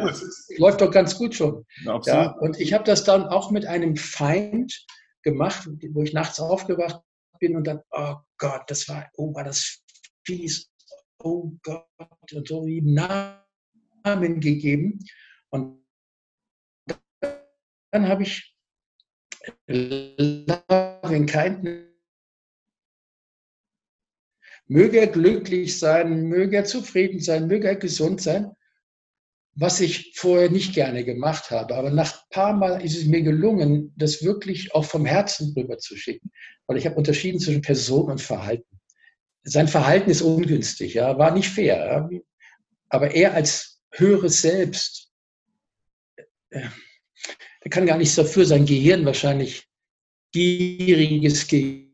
[0.58, 1.66] läuft doch ganz gut schon.
[1.86, 2.06] Absolut.
[2.06, 4.86] Ja, und ich habe das dann auch mit einem Feind
[5.22, 7.02] gemacht, wo ich nachts aufgewacht
[7.40, 9.82] bin und dann, oh Gott, das war, oh, war das
[10.26, 10.70] fies.
[11.18, 11.88] Oh Gott,
[12.34, 15.00] und so wie Namen gegeben.
[15.50, 15.82] Und
[17.92, 18.54] dann habe ich
[19.68, 21.88] loving kindness.
[24.68, 28.54] Möge er glücklich sein, möge er zufrieden sein, möge er gesund sein,
[29.56, 31.76] was ich vorher nicht gerne gemacht habe.
[31.76, 35.78] Aber nach ein paar Mal ist es mir gelungen, das wirklich auch vom Herzen rüber
[35.78, 36.32] zu schicken,
[36.68, 38.80] weil ich habe unterschieden zwischen Person und Verhalten.
[39.44, 42.10] Sein Verhalten ist ungünstig, ja, war nicht fair.
[42.12, 42.20] Ja.
[42.90, 45.12] Aber er als höheres Selbst,
[46.50, 46.68] äh,
[47.64, 49.68] der kann gar nichts dafür, sein Gehirn wahrscheinlich
[50.32, 51.92] gieriges Gehirn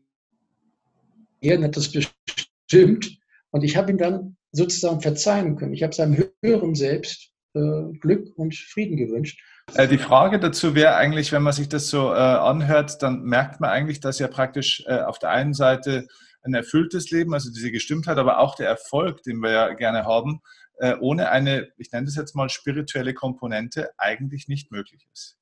[1.62, 3.18] hat das bestimmt.
[3.50, 5.74] Und ich habe ihm dann sozusagen verzeihen können.
[5.74, 9.40] Ich habe seinem höheren Selbst Glück und Frieden gewünscht.
[9.74, 13.60] Äh, die Frage dazu wäre eigentlich, wenn man sich das so äh, anhört, dann merkt
[13.60, 16.06] man eigentlich, dass ja praktisch äh, auf der einen Seite
[16.42, 20.40] ein erfülltes Leben, also diese Gestimmtheit, aber auch der Erfolg, den wir ja gerne haben,
[20.78, 25.36] äh, ohne eine, ich nenne das jetzt mal spirituelle Komponente, eigentlich nicht möglich ist.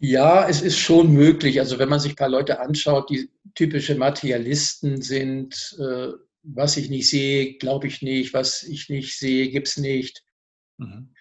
[0.00, 1.58] Ja, es ist schon möglich.
[1.58, 6.88] Also wenn man sich ein paar Leute anschaut, die typische Materialisten sind, äh, was ich
[6.88, 10.22] nicht sehe, glaube ich nicht, was ich nicht sehe, gibt es nicht.
[10.78, 11.14] Mhm.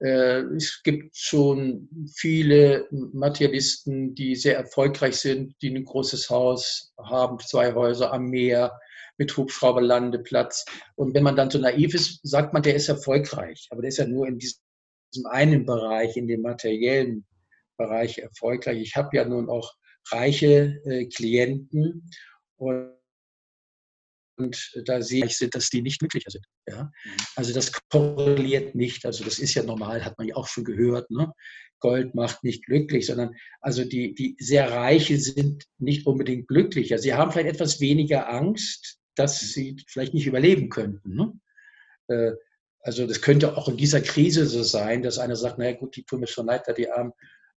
[0.00, 7.38] Äh, es gibt schon viele Materialisten, die sehr erfolgreich sind, die ein großes Haus haben,
[7.38, 8.78] zwei Häuser am Meer
[9.18, 10.64] mit Hubschrauberlandeplatz.
[10.96, 13.68] Und wenn man dann so naiv ist, sagt man, der ist erfolgreich.
[13.70, 17.24] Aber der ist ja nur in diesem einen Bereich, in dem materiellen
[17.76, 18.80] Bereich erfolgreich.
[18.80, 19.72] Ich habe ja nun auch
[20.10, 22.10] reiche äh, Klienten
[22.56, 22.91] und,
[24.42, 26.44] und da sehe ich, dass die nicht glücklicher sind.
[26.68, 26.84] Ja?
[26.84, 27.10] Mhm.
[27.36, 29.06] Also das korreliert nicht.
[29.06, 31.10] Also das ist ja normal, hat man ja auch schon gehört.
[31.10, 31.32] Ne?
[31.80, 36.98] Gold macht nicht glücklich, sondern also die, die sehr Reiche sind nicht unbedingt glücklicher.
[36.98, 41.14] Sie haben vielleicht etwas weniger Angst, dass sie vielleicht nicht überleben könnten.
[41.14, 41.32] Ne?
[42.08, 42.32] Äh,
[42.80, 46.04] also das könnte auch in dieser Krise so sein, dass einer sagt, naja gut, die
[46.04, 47.12] tun mir schon leid, da die Armen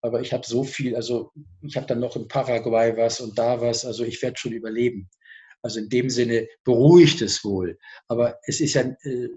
[0.05, 1.31] aber ich habe so viel, also
[1.63, 5.09] ich habe dann noch in Paraguay was und da was, also ich werde schon überleben.
[5.65, 7.79] Also in dem Sinne beruhigt es wohl.
[8.07, 9.29] Aber es ist ja, äh,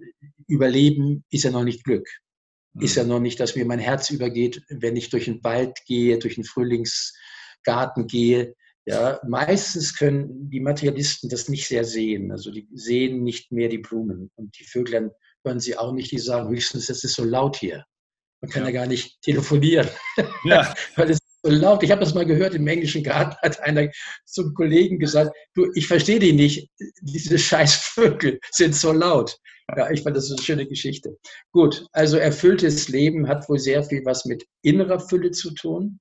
[0.47, 2.07] Überleben ist ja noch nicht Glück.
[2.75, 2.83] Mhm.
[2.83, 6.19] Ist ja noch nicht, dass mir mein Herz übergeht, wenn ich durch den Wald gehe,
[6.19, 8.55] durch den Frühlingsgarten gehe.
[8.85, 12.31] Ja, meistens können die Materialisten das nicht sehr sehen.
[12.31, 14.31] Also die sehen nicht mehr die Blumen.
[14.35, 17.87] Und die Vögel hören sie auch nicht, die sagen höchstens, es ist so laut hier.
[18.43, 19.89] Man kann ja, ja gar nicht telefonieren,
[20.45, 20.75] ja.
[20.97, 21.83] weil es so laut.
[21.83, 23.89] Ich habe das mal gehört im englischen Garten, hat einer
[24.25, 26.69] zum Kollegen gesagt, du, ich verstehe die nicht,
[27.03, 29.37] diese scheiß Vögel sind so laut.
[29.77, 31.17] Ja, ich fand das eine schöne Geschichte.
[31.53, 36.01] Gut, also erfülltes Leben hat wohl sehr viel was mit innerer Fülle zu tun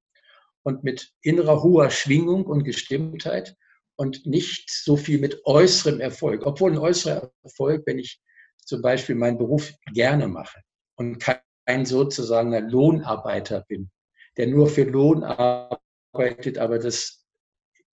[0.63, 3.55] und mit innerer hoher Schwingung und Gestimmtheit
[3.97, 6.45] und nicht so viel mit äußerem Erfolg.
[6.45, 8.21] Obwohl ein äußerer Erfolg, wenn ich
[8.63, 10.61] zum Beispiel meinen Beruf gerne mache
[10.95, 13.91] und kein ein sozusagen Lohnarbeiter bin,
[14.38, 17.25] der nur für Lohn arbeitet, aber das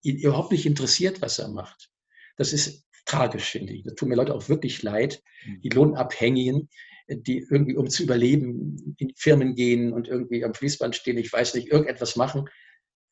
[0.03, 1.91] ihn überhaupt nicht interessiert, was er macht.
[2.37, 3.85] Das ist tragisch, finde ich.
[3.85, 5.23] Das tut mir Leute auch wirklich leid,
[5.63, 5.77] die mhm.
[5.77, 6.69] Lohnabhängigen,
[7.09, 11.55] die irgendwie, um zu überleben, in Firmen gehen und irgendwie am Fließband stehen, ich weiß
[11.55, 12.49] nicht, irgendetwas machen,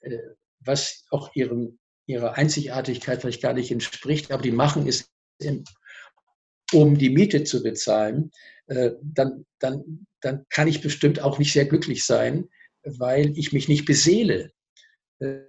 [0.01, 0.19] äh,
[0.61, 5.11] was auch ihrem, ihrer Einzigartigkeit vielleicht gar nicht entspricht, aber die machen es,
[6.73, 8.31] um die Miete zu bezahlen.
[8.67, 12.49] Äh, dann, dann, dann kann ich bestimmt auch nicht sehr glücklich sein,
[12.85, 14.53] weil ich mich nicht beseele.
[15.21, 15.43] Äh,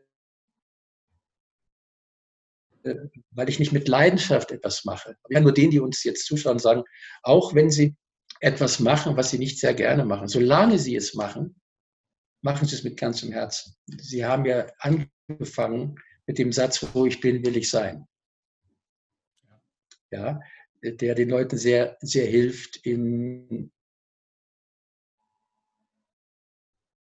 [2.84, 2.96] äh,
[3.32, 5.16] weil ich nicht mit Leidenschaft etwas mache.
[5.30, 6.84] Ja, nur denen, die uns jetzt zuschauen, sagen,
[7.22, 7.96] auch wenn sie
[8.42, 11.56] etwas machen, was sie nicht sehr gerne machen, solange sie es machen,
[12.42, 13.76] machen sie es mit ganzem Herzen.
[13.88, 15.96] Sie haben ja angefangen
[16.28, 18.06] mit dem Satz, wo ich bin, will ich sein.
[20.12, 20.42] Ja,
[20.84, 22.78] der den Leuten sehr, sehr hilft.
[22.86, 23.72] In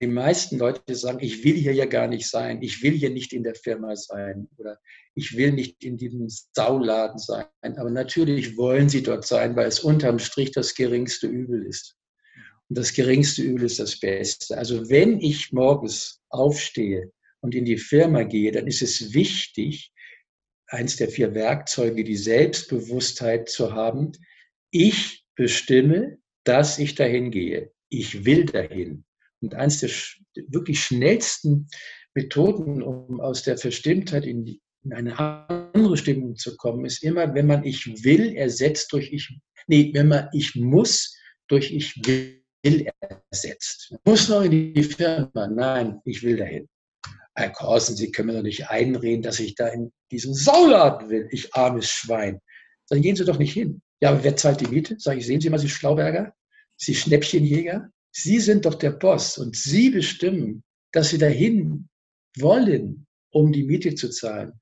[0.01, 3.33] die meisten Leute sagen, ich will hier ja gar nicht sein, ich will hier nicht
[3.33, 4.79] in der Firma sein oder
[5.13, 7.45] ich will nicht in diesem Sauladen sein.
[7.61, 11.95] Aber natürlich wollen sie dort sein, weil es unterm Strich das geringste Übel ist.
[12.67, 14.57] Und das geringste Übel ist das Beste.
[14.57, 19.91] Also wenn ich morgens aufstehe und in die Firma gehe, dann ist es wichtig,
[20.67, 24.13] eins der vier Werkzeuge, die Selbstbewusstheit zu haben.
[24.71, 27.71] Ich bestimme, dass ich dahin gehe.
[27.89, 29.03] Ich will dahin.
[29.41, 29.89] Und eins der
[30.49, 31.67] wirklich schnellsten
[32.13, 37.33] Methoden, um aus der Verstimmtheit in, die, in eine andere Stimmung zu kommen, ist immer,
[37.33, 39.29] wenn man ich will ersetzt durch ich,
[39.67, 41.15] nee, wenn man ich muss
[41.47, 42.41] durch ich will
[43.31, 43.95] ersetzt.
[44.05, 45.47] Muss noch in die Firma?
[45.47, 46.67] Nein, ich will dahin.
[47.33, 51.27] Herr Korsen, Sie können mir doch nicht einreden, dass ich da in diesen Sauladen will,
[51.31, 52.39] ich armes Schwein.
[52.89, 53.81] Dann gehen Sie doch nicht hin.
[54.01, 54.95] Ja, aber wer zahlt die Miete?
[54.99, 56.33] Sag ich, sehen Sie mal, Sie Schlauberger,
[56.75, 57.89] Sie Schnäppchenjäger.
[58.11, 61.89] Sie sind doch der Boss und Sie bestimmen, dass Sie dahin
[62.37, 64.59] wollen, um die Miete zu zahlen,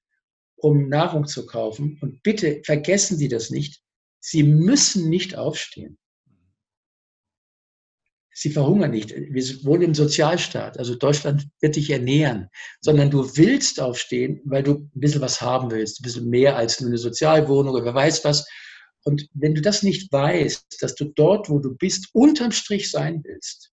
[0.56, 1.97] um Nahrung zu kaufen.
[2.02, 3.82] Und bitte vergessen Sie das nicht.
[4.20, 5.97] Sie müssen nicht aufstehen.
[8.32, 9.14] Sie verhungern nicht.
[9.14, 10.80] Wir wohnen im Sozialstaat.
[10.80, 12.47] Also Deutschland wird dich ernähren,
[12.80, 16.00] sondern du willst aufstehen, weil du ein bisschen was haben willst.
[16.00, 18.47] Ein bisschen mehr als nur eine Sozialwohnung oder wer weiß was.
[19.04, 23.22] Und wenn du das nicht weißt, dass du dort, wo du bist, unterm Strich sein
[23.24, 23.72] willst.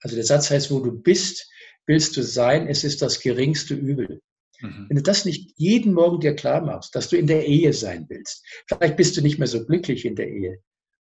[0.00, 1.48] Also der Satz heißt, wo du bist,
[1.86, 4.20] willst du sein, es ist das geringste Übel.
[4.60, 4.86] Mhm.
[4.88, 8.06] Wenn du das nicht jeden Morgen dir klar machst, dass du in der Ehe sein
[8.08, 10.58] willst, vielleicht bist du nicht mehr so glücklich in der Ehe,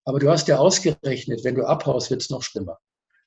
[0.04, 2.78] aber du hast ja ausgerechnet, wenn du abhaust, wird es noch schlimmer.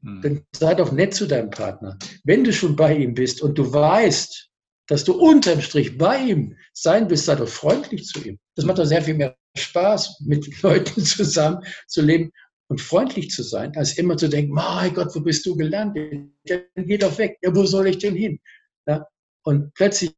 [0.01, 0.21] Mhm.
[0.21, 1.97] Dann sei doch nett zu deinem Partner.
[2.23, 4.49] Wenn du schon bei ihm bist und du weißt,
[4.87, 8.39] dass du unterm Strich bei ihm sein willst, sei doch freundlich zu ihm.
[8.55, 12.31] Das macht doch sehr viel mehr Spaß, mit Leuten zusammen zu leben
[12.67, 16.31] und freundlich zu sein, als immer zu denken, mein Gott, wo bist du gelandet?
[16.45, 17.37] Dann geh doch weg.
[17.41, 18.39] Ja, wo soll ich denn hin?
[18.87, 19.05] Ja,
[19.43, 20.11] und plötzlich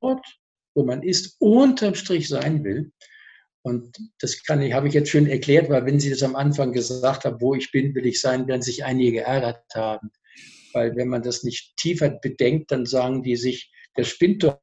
[0.00, 0.24] Ort,
[0.74, 2.92] wo man ist, unterm Strich sein will.
[3.62, 6.72] Und das kann ich, habe ich jetzt schön erklärt, weil wenn Sie das am Anfang
[6.72, 10.10] gesagt haben, wo ich bin, will ich sein, werden sich einige geärgert haben.
[10.72, 14.60] Weil wenn man das nicht tiefer bedenkt, dann sagen die sich, der spinnt doch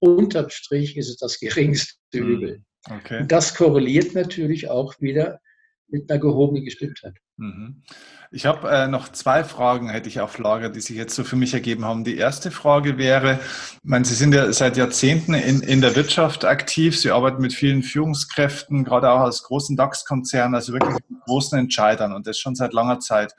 [0.00, 2.28] unterm Strich ist es das geringste hm.
[2.28, 2.62] Übel.
[2.88, 3.24] Okay.
[3.26, 5.40] Das korreliert natürlich auch wieder
[5.88, 7.14] mit einer gehobenen Gestimmtheit.
[7.36, 7.82] Mhm.
[8.30, 11.36] Ich habe äh, noch zwei Fragen, hätte ich auf Lager, die sich jetzt so für
[11.36, 12.04] mich ergeben haben.
[12.04, 16.44] Die erste Frage wäre, ich meine, Sie sind ja seit Jahrzehnten in, in der Wirtschaft
[16.44, 21.58] aktiv, Sie arbeiten mit vielen Führungskräften, gerade auch aus großen DAX-Konzernen, also wirklich mit großen
[21.58, 23.34] Entscheidern und das schon seit langer Zeit.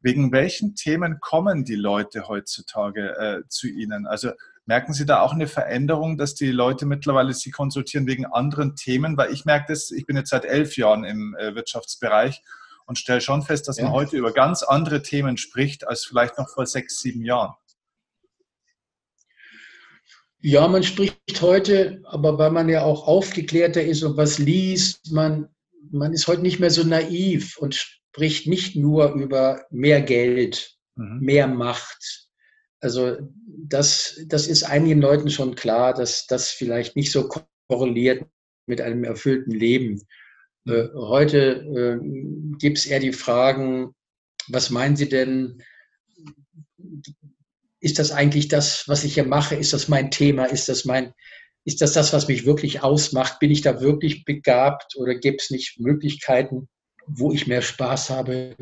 [0.00, 4.06] Wegen welchen Themen kommen die Leute heutzutage äh, zu Ihnen?
[4.06, 4.32] Also
[4.66, 9.16] Merken Sie da auch eine Veränderung, dass die Leute mittlerweile Sie konsultieren wegen anderen Themen?
[9.16, 12.42] Weil ich merke das, ich bin jetzt seit elf Jahren im äh, Wirtschaftsbereich
[12.86, 13.84] und stelle schon fest, dass ja.
[13.84, 17.54] man heute über ganz andere Themen spricht als vielleicht noch vor sechs, sieben Jahren.
[20.40, 25.48] Ja, man spricht heute, aber weil man ja auch aufgeklärter ist und was liest, man,
[25.90, 31.20] man ist heute nicht mehr so naiv und spricht nicht nur über mehr Geld, mhm.
[31.20, 32.25] mehr Macht,
[32.80, 33.16] also
[33.46, 37.28] das, das ist einigen Leuten schon klar, dass das vielleicht nicht so
[37.68, 38.26] korreliert
[38.66, 40.02] mit einem erfüllten Leben.
[40.66, 43.94] Äh, heute äh, gibt es eher die Fragen,
[44.48, 45.62] was meinen Sie denn?
[47.80, 49.54] Ist das eigentlich das, was ich hier mache?
[49.54, 50.44] Ist das mein Thema?
[50.44, 51.12] Ist das mein,
[51.64, 53.38] ist das das, was mich wirklich ausmacht?
[53.38, 56.68] Bin ich da wirklich begabt oder gibt es nicht Möglichkeiten,
[57.06, 58.56] wo ich mehr Spaß habe,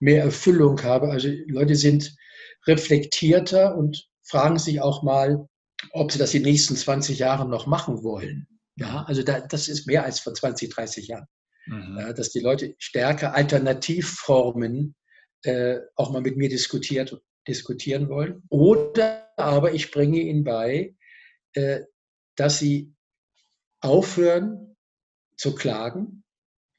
[0.00, 1.10] mehr Erfüllung habe?
[1.10, 2.16] Also Leute sind
[2.66, 5.48] reflektierter und fragen sich auch mal,
[5.92, 8.48] ob sie das die nächsten 20 Jahre noch machen wollen.
[8.76, 11.26] Ja, also da, das ist mehr als vor 20, 30 Jahren.
[11.66, 11.96] Mhm.
[11.98, 14.94] Ja, dass die Leute stärker Alternativformen
[15.42, 18.42] äh, auch mal mit mir diskutiert, diskutieren wollen.
[18.48, 20.94] Oder aber ich bringe ihnen bei,
[21.54, 21.82] äh,
[22.36, 22.94] dass sie
[23.80, 24.76] aufhören
[25.36, 26.24] zu klagen,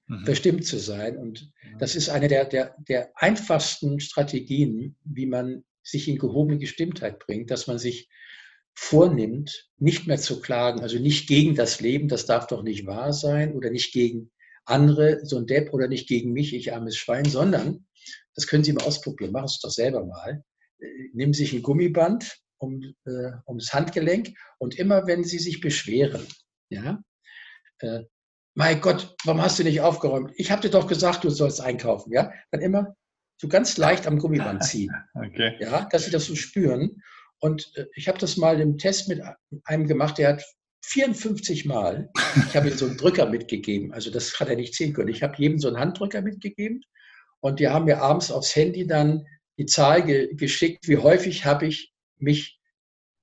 [0.08, 0.26] mhm.
[0.26, 1.18] verstimmt zu sein.
[1.18, 7.20] Und das ist eine der, der, der einfachsten Strategien, wie man sich in gehobene Gestimmtheit
[7.20, 8.10] bringt, dass man sich
[8.74, 13.14] vornimmt, nicht mehr zu klagen, also nicht gegen das Leben, das darf doch nicht wahr
[13.14, 14.32] sein, oder nicht gegen
[14.66, 17.88] andere, so ein Depp, oder nicht gegen mich, ich armes Schwein, sondern,
[18.36, 20.44] das können Sie mal ausprobieren, machen Sie es doch selber mal,
[21.14, 24.30] nehmen Sie sich ein Gummiband um, äh, ums Handgelenk
[24.60, 26.26] und immer, wenn Sie sich beschweren,
[26.70, 27.02] ja,
[27.80, 28.02] äh,
[28.54, 30.32] mein Gott, warum hast du nicht aufgeräumt?
[30.36, 32.96] Ich habe dir doch gesagt, du sollst einkaufen, ja, dann immer
[33.38, 34.92] so ganz leicht am Gummiband ziehen.
[35.14, 35.56] Okay.
[35.60, 37.02] Ja, dass sie das so spüren.
[37.40, 39.22] Und äh, ich habe das mal im Test mit
[39.64, 40.44] einem gemacht, der hat
[40.86, 42.10] 54 Mal,
[42.48, 45.10] ich habe ihm so einen Drücker mitgegeben, also das hat er nicht sehen können.
[45.10, 46.82] Ich habe jedem so einen Handdrücker mitgegeben
[47.42, 49.26] und die haben mir abends aufs Handy dann
[49.58, 52.60] die Zahl ge geschickt, wie häufig habe ich mich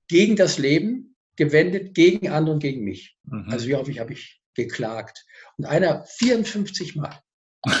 [0.07, 3.17] gegen das Leben gewendet, gegen andere und gegen mich.
[3.23, 3.49] Mhm.
[3.49, 5.25] Also wie häufig habe ich geklagt.
[5.57, 7.19] Und einer 54 Mal.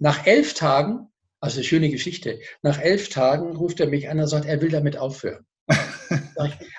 [0.00, 1.08] Nach elf Tagen
[1.40, 2.40] also eine schöne Geschichte.
[2.62, 5.46] Nach elf Tagen ruft er mich an und sagt, er will damit aufhören.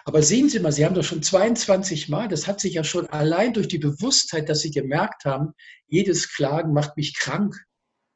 [0.05, 3.07] Aber sehen Sie mal, Sie haben doch schon 22 Mal, das hat sich ja schon
[3.07, 5.53] allein durch die Bewusstheit, dass Sie gemerkt haben,
[5.87, 7.55] jedes Klagen macht mich krank.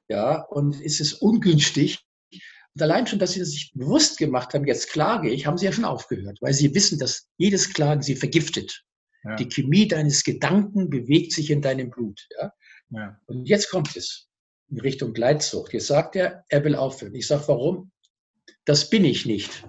[0.10, 2.00] Ja, und ist es ungünstig.
[2.76, 5.72] Und allein schon, dass sie sich bewusst gemacht haben, jetzt klage ich, haben sie ja
[5.72, 8.84] schon aufgehört, weil sie wissen, dass jedes Klagen sie vergiftet.
[9.24, 9.36] Ja.
[9.36, 12.28] Die Chemie deines Gedanken bewegt sich in deinem Blut.
[12.38, 12.54] Ja?
[12.90, 13.20] ja?
[13.28, 14.28] Und jetzt kommt es
[14.74, 15.72] in Richtung Gleitzucht.
[15.74, 17.14] Jetzt sagt er, er will aufhören.
[17.14, 17.92] Ich sage, warum?
[18.66, 19.68] Das bin ich nicht.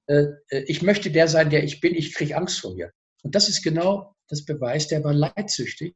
[0.08, 1.96] Äh, äh, ich möchte der sein, der ich bin.
[1.96, 2.92] Ich kriege Angst vor mir.
[3.24, 5.96] Und das ist genau das Beweis, der war leitsüchtig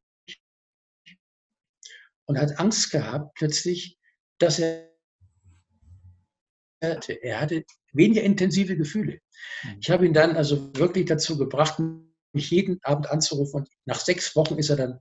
[2.25, 3.97] und hat Angst gehabt plötzlich,
[4.39, 4.92] dass er
[6.83, 7.63] er hatte
[7.93, 9.19] weniger intensive Gefühle.
[9.63, 9.77] Mhm.
[9.81, 11.79] Ich habe ihn dann also wirklich dazu gebracht,
[12.33, 13.61] mich jeden Abend anzurufen.
[13.61, 14.99] Und nach sechs Wochen ist er dann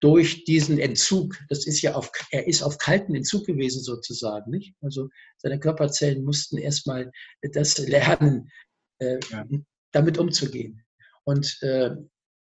[0.00, 4.74] durch diesen Entzug, das ist ja auf, er ist auf kalten Entzug gewesen sozusagen, nicht?
[4.82, 5.08] Also
[5.38, 7.10] seine Körperzellen mussten erstmal
[7.40, 8.50] das lernen,
[8.98, 9.46] äh, ja.
[9.92, 10.82] damit umzugehen.
[11.24, 11.92] Und äh,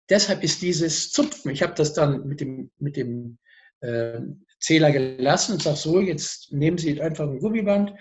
[0.10, 3.38] deshalb ist dieses Zupfen, ich habe das dann mit dem, mit dem
[3.82, 4.22] äh,
[4.60, 7.94] Zähler gelassen und sage so, jetzt nehmen Sie einfach ein Gummiband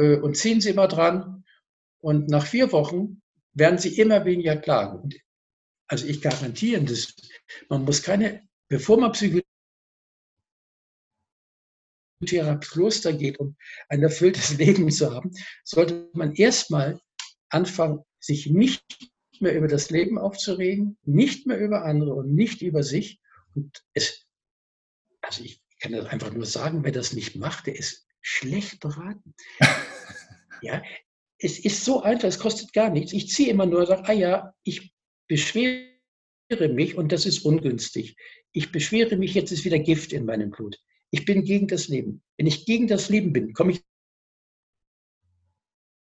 [0.00, 1.44] und ziehen Sie immer dran.
[1.98, 3.22] Und nach vier Wochen
[3.52, 5.10] werden Sie immer weniger klagen.
[5.86, 7.14] Also ich garantiere, das,
[7.68, 9.46] man muss keine, bevor man Psychotherapie
[12.66, 13.56] Kloster geht, um
[13.88, 15.32] ein erfülltes Leben zu haben,
[15.64, 17.00] sollte man erstmal
[17.48, 22.82] anfangen, sich nicht mehr über das Leben aufzuregen, nicht mehr über andere und nicht über
[22.82, 23.20] sich.
[23.54, 24.26] Und es,
[25.22, 29.34] also ich kann das einfach nur sagen, wer das nicht macht, der ist schlecht beraten.
[30.62, 30.82] ja,
[31.38, 33.12] es ist so einfach, es kostet gar nichts.
[33.12, 34.92] Ich ziehe immer nur und sage, ah ja, ich
[35.26, 35.88] beschwere
[36.68, 38.16] mich und das ist ungünstig.
[38.52, 40.78] Ich beschwere mich, jetzt ist wieder Gift in meinem Blut.
[41.10, 42.22] Ich bin gegen das Leben.
[42.36, 43.82] Wenn ich gegen das Leben bin, komme ich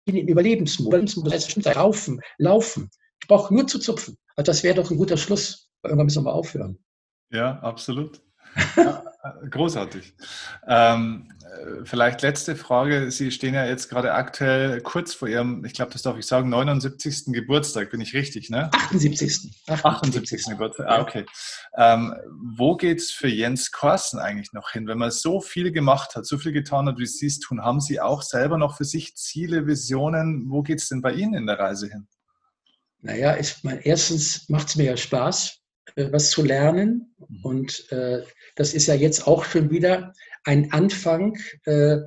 [0.07, 1.23] in den Überlebensmodus.
[1.23, 2.91] Das heißt, laufen, laufen.
[3.21, 4.17] Ich brauche nur zu zupfen.
[4.37, 5.71] Also das wäre doch ein guter Schluss.
[5.83, 6.79] Irgendwann müssen wir mal aufhören.
[7.31, 8.23] Ja, absolut.
[9.51, 10.15] Großartig.
[10.67, 11.33] Ähm,
[11.85, 13.11] vielleicht letzte Frage.
[13.11, 16.49] Sie stehen ja jetzt gerade aktuell kurz vor Ihrem, ich glaube, das darf ich sagen,
[16.49, 17.27] 79.
[17.33, 17.91] Geburtstag.
[17.91, 18.71] Bin ich richtig, ne?
[18.73, 19.63] 78.
[19.67, 19.85] 78.
[19.85, 20.45] 78.
[20.47, 20.87] Geburtstag.
[20.89, 21.27] Ah, okay.
[21.77, 22.15] Ähm,
[22.57, 24.87] wo geht es für Jens Korsen eigentlich noch hin?
[24.87, 27.81] Wenn man so viel gemacht hat, so viel getan hat, wie Sie es tun, haben
[27.81, 30.47] Sie auch selber noch für sich Ziele, Visionen?
[30.49, 32.09] Wo geht es denn bei Ihnen in der Reise hin?
[33.01, 35.58] Naja, ich meine, erstens macht es mir ja Spaß, äh,
[35.97, 37.15] was zu lernen.
[37.29, 37.45] Mhm.
[37.45, 38.23] Und äh,
[38.57, 40.13] das ist ja jetzt auch schon wieder
[40.45, 41.99] ein Anfang, äh,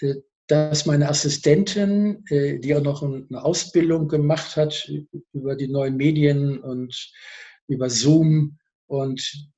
[0.00, 0.14] äh
[0.48, 4.90] dass meine Assistentin, äh, die auch noch eine Ausbildung gemacht hat
[5.32, 7.12] über die neuen Medien und
[7.68, 9.48] über Zoom und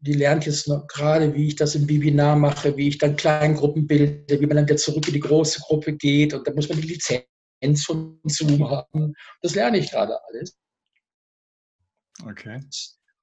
[0.00, 3.86] die lernt jetzt noch gerade, wie ich das im Webinar mache, wie ich dann Kleingruppen
[3.86, 6.80] bilde, wie man dann wieder zurück in die große Gruppe geht und da muss man
[6.80, 9.12] die Lizenz von Zoom haben.
[9.42, 10.56] Das lerne ich gerade alles.
[12.26, 12.60] Okay.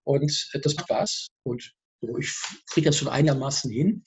[0.04, 1.74] Und das macht Spaß und
[2.20, 2.34] ich
[2.72, 4.04] kriege das schon einigermaßen hin.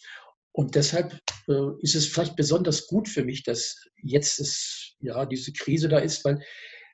[0.52, 1.18] Und deshalb
[1.48, 5.98] äh, ist es vielleicht besonders gut für mich, dass jetzt es, ja, diese Krise da
[5.98, 6.42] ist, weil,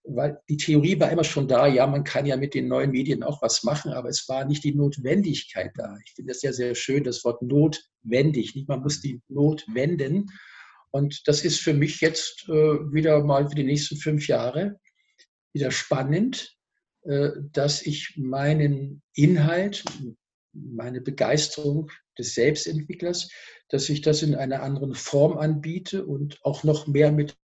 [0.05, 3.23] weil die Theorie war immer schon da, ja, man kann ja mit den neuen Medien
[3.23, 5.97] auch was machen, aber es war nicht die Notwendigkeit da.
[6.05, 8.67] Ich finde das ja sehr schön, das Wort notwendig?
[8.67, 10.27] Man muss die Not wenden.
[10.91, 14.79] Und das ist für mich jetzt äh, wieder mal für die nächsten fünf Jahre
[15.53, 16.56] wieder spannend,
[17.53, 19.85] dass ich meinen Inhalt,
[20.53, 23.31] meine Begeisterung des Selbstentwicklers,
[23.69, 27.37] dass ich das in einer anderen Form anbiete und auch noch mehr mit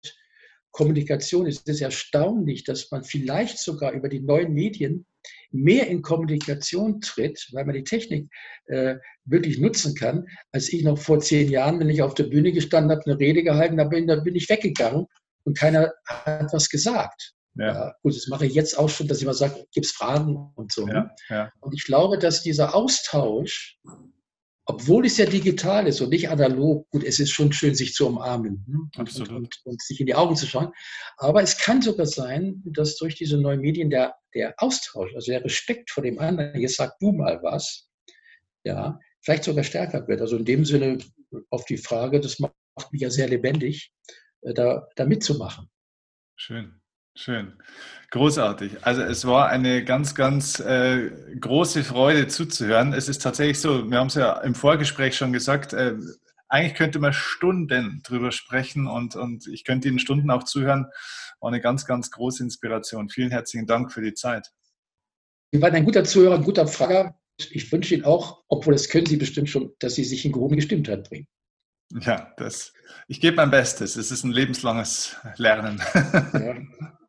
[0.71, 1.47] Kommunikation.
[1.47, 5.07] Es ist erstaunlich, dass man vielleicht sogar über die neuen Medien
[5.51, 8.31] mehr in Kommunikation tritt, weil man die Technik
[8.67, 12.53] äh, wirklich nutzen kann, als ich noch vor zehn Jahren, wenn ich auf der Bühne
[12.53, 15.07] gestanden habe, eine Rede gehalten habe, da bin ich weggegangen
[15.45, 17.35] und keiner hat was gesagt.
[17.55, 17.67] Ja.
[17.67, 17.95] ja.
[18.03, 20.73] gut, das mache ich jetzt auch schon, dass ich mal sage, gibt es Fragen und
[20.73, 20.87] so.
[20.89, 21.53] Ja, ja.
[21.61, 23.79] Und ich glaube, dass dieser Austausch
[24.71, 28.07] obwohl es ja digital ist und nicht analog, gut, es ist schon schön, sich zu
[28.07, 28.79] umarmen ne?
[28.99, 30.71] und, und, und, und, sich in die Augen zu schauen.
[31.17, 35.45] Aber es kann sogar sein, dass durch diese neuen Medien der, der Austausch, also der
[35.45, 37.89] Respekt vor dem anderen, jetzt sag du mal was,
[38.63, 40.21] ja, vielleicht sogar stärker wird.
[40.21, 40.99] Also in dem Sinne
[41.51, 42.55] auf die Frage, das macht
[42.93, 43.93] mich ja sehr lebendig,
[44.43, 45.69] äh, da, da mitzumachen.
[46.37, 46.80] Schön.
[47.21, 47.53] Schön.
[48.13, 48.79] Großartig.
[48.87, 52.95] Also es war eine ganz, ganz äh, große Freude zuzuhören.
[52.95, 55.97] Es ist tatsächlich so, wir haben es ja im Vorgespräch schon gesagt, äh,
[56.49, 60.87] eigentlich könnte man Stunden drüber sprechen und, und ich könnte Ihnen Stunden auch zuhören.
[61.41, 63.11] War eine ganz, ganz große Inspiration.
[63.11, 64.51] Vielen herzlichen Dank für die Zeit.
[65.53, 67.21] Sie waren ein guter Zuhörer, ein guter Frager.
[67.51, 70.57] Ich wünsche Ihnen auch, obwohl das können Sie bestimmt schon, dass Sie sich in gehobene
[70.57, 71.29] Gestimmtheit bringen.
[72.01, 72.73] Ja, das,
[73.09, 73.97] ich gebe mein Bestes.
[73.97, 75.83] Es ist ein lebenslanges Lernen.
[76.33, 76.91] Ja.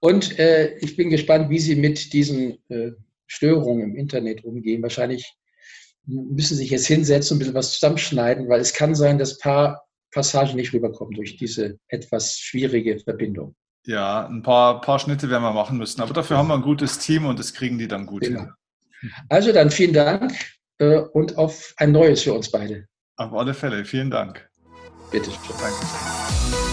[0.00, 2.92] Und äh, ich bin gespannt, wie Sie mit diesen äh,
[3.26, 4.82] Störungen im Internet umgehen.
[4.82, 5.34] Wahrscheinlich
[6.06, 9.34] müssen Sie sich jetzt hinsetzen und ein bisschen was zusammenschneiden, weil es kann sein, dass
[9.34, 9.82] ein paar
[10.12, 13.54] Passagen nicht rüberkommen durch diese etwas schwierige Verbindung.
[13.86, 16.98] Ja, ein paar, paar Schnitte werden wir machen müssen, aber dafür haben wir ein gutes
[16.98, 18.40] Team und das kriegen die dann gut genau.
[18.40, 18.52] hin.
[19.28, 20.34] Also dann vielen Dank
[20.78, 22.86] äh, und auf ein neues für uns beide.
[23.16, 24.48] Auf alle Fälle, vielen Dank.
[25.10, 25.56] Bitte schön.
[25.58, 26.69] Danke.